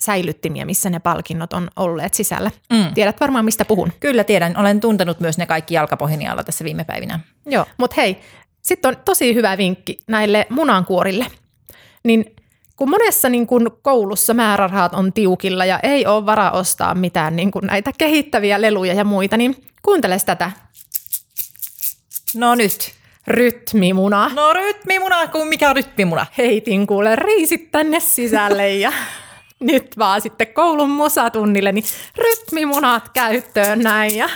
säilyttimiä, 0.00 0.64
missä 0.64 0.90
ne 0.90 0.98
palkinnot 0.98 1.52
on 1.52 1.70
olleet 1.76 2.14
sisällä. 2.14 2.50
Mm. 2.72 2.94
Tiedät 2.94 3.20
varmaan, 3.20 3.44
mistä 3.44 3.64
puhun. 3.64 3.92
Kyllä 4.00 4.24
tiedän, 4.24 4.56
olen 4.60 4.80
tuntenut 4.80 5.20
myös 5.20 5.38
ne 5.38 5.46
kaikki 5.46 5.74
jalkapohjani 5.74 6.28
alla 6.28 6.44
tässä 6.44 6.64
viime 6.64 6.84
päivinä. 6.84 7.20
Joo, 7.46 7.66
mutta 7.78 7.94
hei, 7.96 8.18
sitten 8.62 8.88
on 8.88 8.96
tosi 9.04 9.34
hyvä 9.34 9.58
vinkki 9.58 9.98
näille 10.06 10.46
munankuorille. 10.50 11.26
Niin 12.04 12.36
kun 12.76 12.90
monessa 12.90 13.28
niin 13.28 13.46
kun 13.46 13.78
koulussa 13.82 14.34
määrärahat 14.34 14.94
on 14.94 15.12
tiukilla 15.12 15.64
ja 15.64 15.80
ei 15.82 16.06
ole 16.06 16.26
varaa 16.26 16.50
ostaa 16.50 16.94
mitään 16.94 17.36
niin 17.36 17.50
kun 17.50 17.66
näitä 17.66 17.90
kehittäviä 17.98 18.60
leluja 18.60 18.94
ja 18.94 19.04
muita, 19.04 19.36
niin 19.36 19.64
kuuntele 19.82 20.18
tätä 20.26 20.50
No 22.36 22.54
nyt. 22.54 22.92
rytmimuna. 23.26 24.30
No 24.34 24.52
rytmimuna, 24.52 25.26
kun 25.26 25.46
mikä 25.48 25.70
on 25.70 25.76
rytmimuna? 25.76 26.26
Heitin 26.38 26.86
kuule 26.86 27.16
riisit 27.16 27.70
tänne 27.70 28.00
sisälle 28.00 28.74
ja 28.74 28.92
nyt 29.60 29.98
vaan 29.98 30.20
sitten 30.20 30.46
koulun 30.46 30.90
musatunnille, 30.90 31.72
niin 31.72 31.84
rytmimunat 32.18 33.08
käyttöön 33.08 33.78
näin 33.78 34.16
ja 34.16 34.28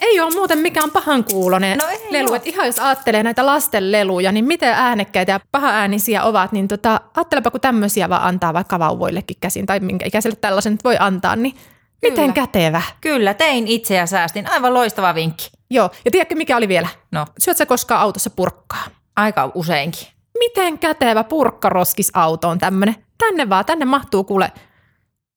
ei 0.00 0.20
ole 0.20 0.34
muuten 0.34 0.58
mikään 0.58 0.90
pahan 0.90 1.24
kuulonen 1.24 1.78
No 1.78 1.86
ei 1.86 2.06
lelu. 2.10 2.34
Et 2.34 2.46
ihan 2.46 2.66
jos 2.66 2.78
ajattelee 2.78 3.22
näitä 3.22 3.46
lasten 3.46 3.92
leluja, 3.92 4.32
niin 4.32 4.44
miten 4.44 4.72
äänekkäitä 4.72 5.32
ja 5.32 5.40
paha-äänisiä 5.52 6.22
ovat, 6.22 6.52
niin 6.52 6.68
tota, 6.68 7.00
ajattelepa 7.16 7.50
kun 7.50 7.60
tämmöisiä 7.60 8.08
vaan 8.08 8.22
antaa 8.22 8.54
vaikka 8.54 8.78
vauvoillekin 8.78 9.36
käsin 9.40 9.66
tai 9.66 9.80
minkä 9.80 10.06
ikäiselle 10.06 10.36
tällaisen 10.40 10.78
voi 10.84 10.96
antaa, 11.00 11.36
niin 11.36 11.54
miten 12.02 12.32
kätevä. 12.32 12.82
Kyllä, 13.00 13.34
tein 13.34 13.68
itse 13.68 13.94
ja 13.94 14.06
säästin. 14.06 14.50
Aivan 14.50 14.74
loistava 14.74 15.14
vinkki. 15.14 15.50
Joo, 15.70 15.90
ja 16.04 16.10
tiedätkö 16.10 16.34
mikä 16.34 16.56
oli 16.56 16.68
vielä? 16.68 16.88
No, 17.10 17.26
Syöt 17.38 17.56
sä 17.56 17.66
koskaan 17.66 18.00
autossa 18.00 18.30
purkkaa? 18.30 18.84
aika 19.16 19.50
useinkin. 19.54 20.06
Miten 20.40 20.78
kätevä 20.78 21.24
purkkaroskisauto 21.24 22.48
on 22.48 22.58
tämmönen. 22.58 22.96
Tänne 23.18 23.48
vaan, 23.48 23.64
tänne 23.64 23.84
mahtuu 23.84 24.24
kuule 24.24 24.52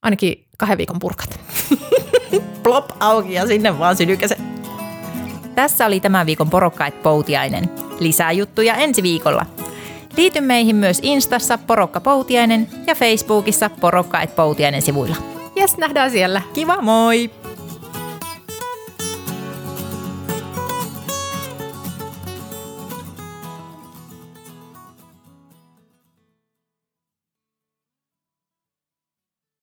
ainakin 0.02 0.46
kahden 0.58 0.78
viikon 0.78 1.00
purkat. 1.00 1.40
Plop 2.64 2.90
auki 3.00 3.34
ja 3.34 3.48
sinne 3.48 3.80
vaan 3.80 3.98
sylykäse. 3.98 4.38
Tässä 5.56 5.86
oli 5.86 6.00
tämän 6.00 6.26
viikon 6.26 6.50
Porokka 6.50 6.88
et 6.88 7.04
Poutiainen. 7.04 7.70
Lisää 8.00 8.32
juttuja 8.32 8.76
ensi 8.76 9.04
viikolla. 9.04 9.46
Liity 10.18 10.42
meihin 10.42 10.76
myös 10.76 11.00
Instassa 11.02 11.58
Porokka 11.58 12.02
Poutiainen 12.02 12.68
ja 12.88 12.96
Facebookissa 12.96 13.70
Porokka 13.70 14.22
et 14.22 14.36
Poutiainen 14.36 14.82
sivuilla. 14.82 15.16
Jes, 15.56 15.78
nähdään 15.78 16.12
siellä. 16.12 16.42
Kiva, 16.54 16.82
moi! 16.82 17.43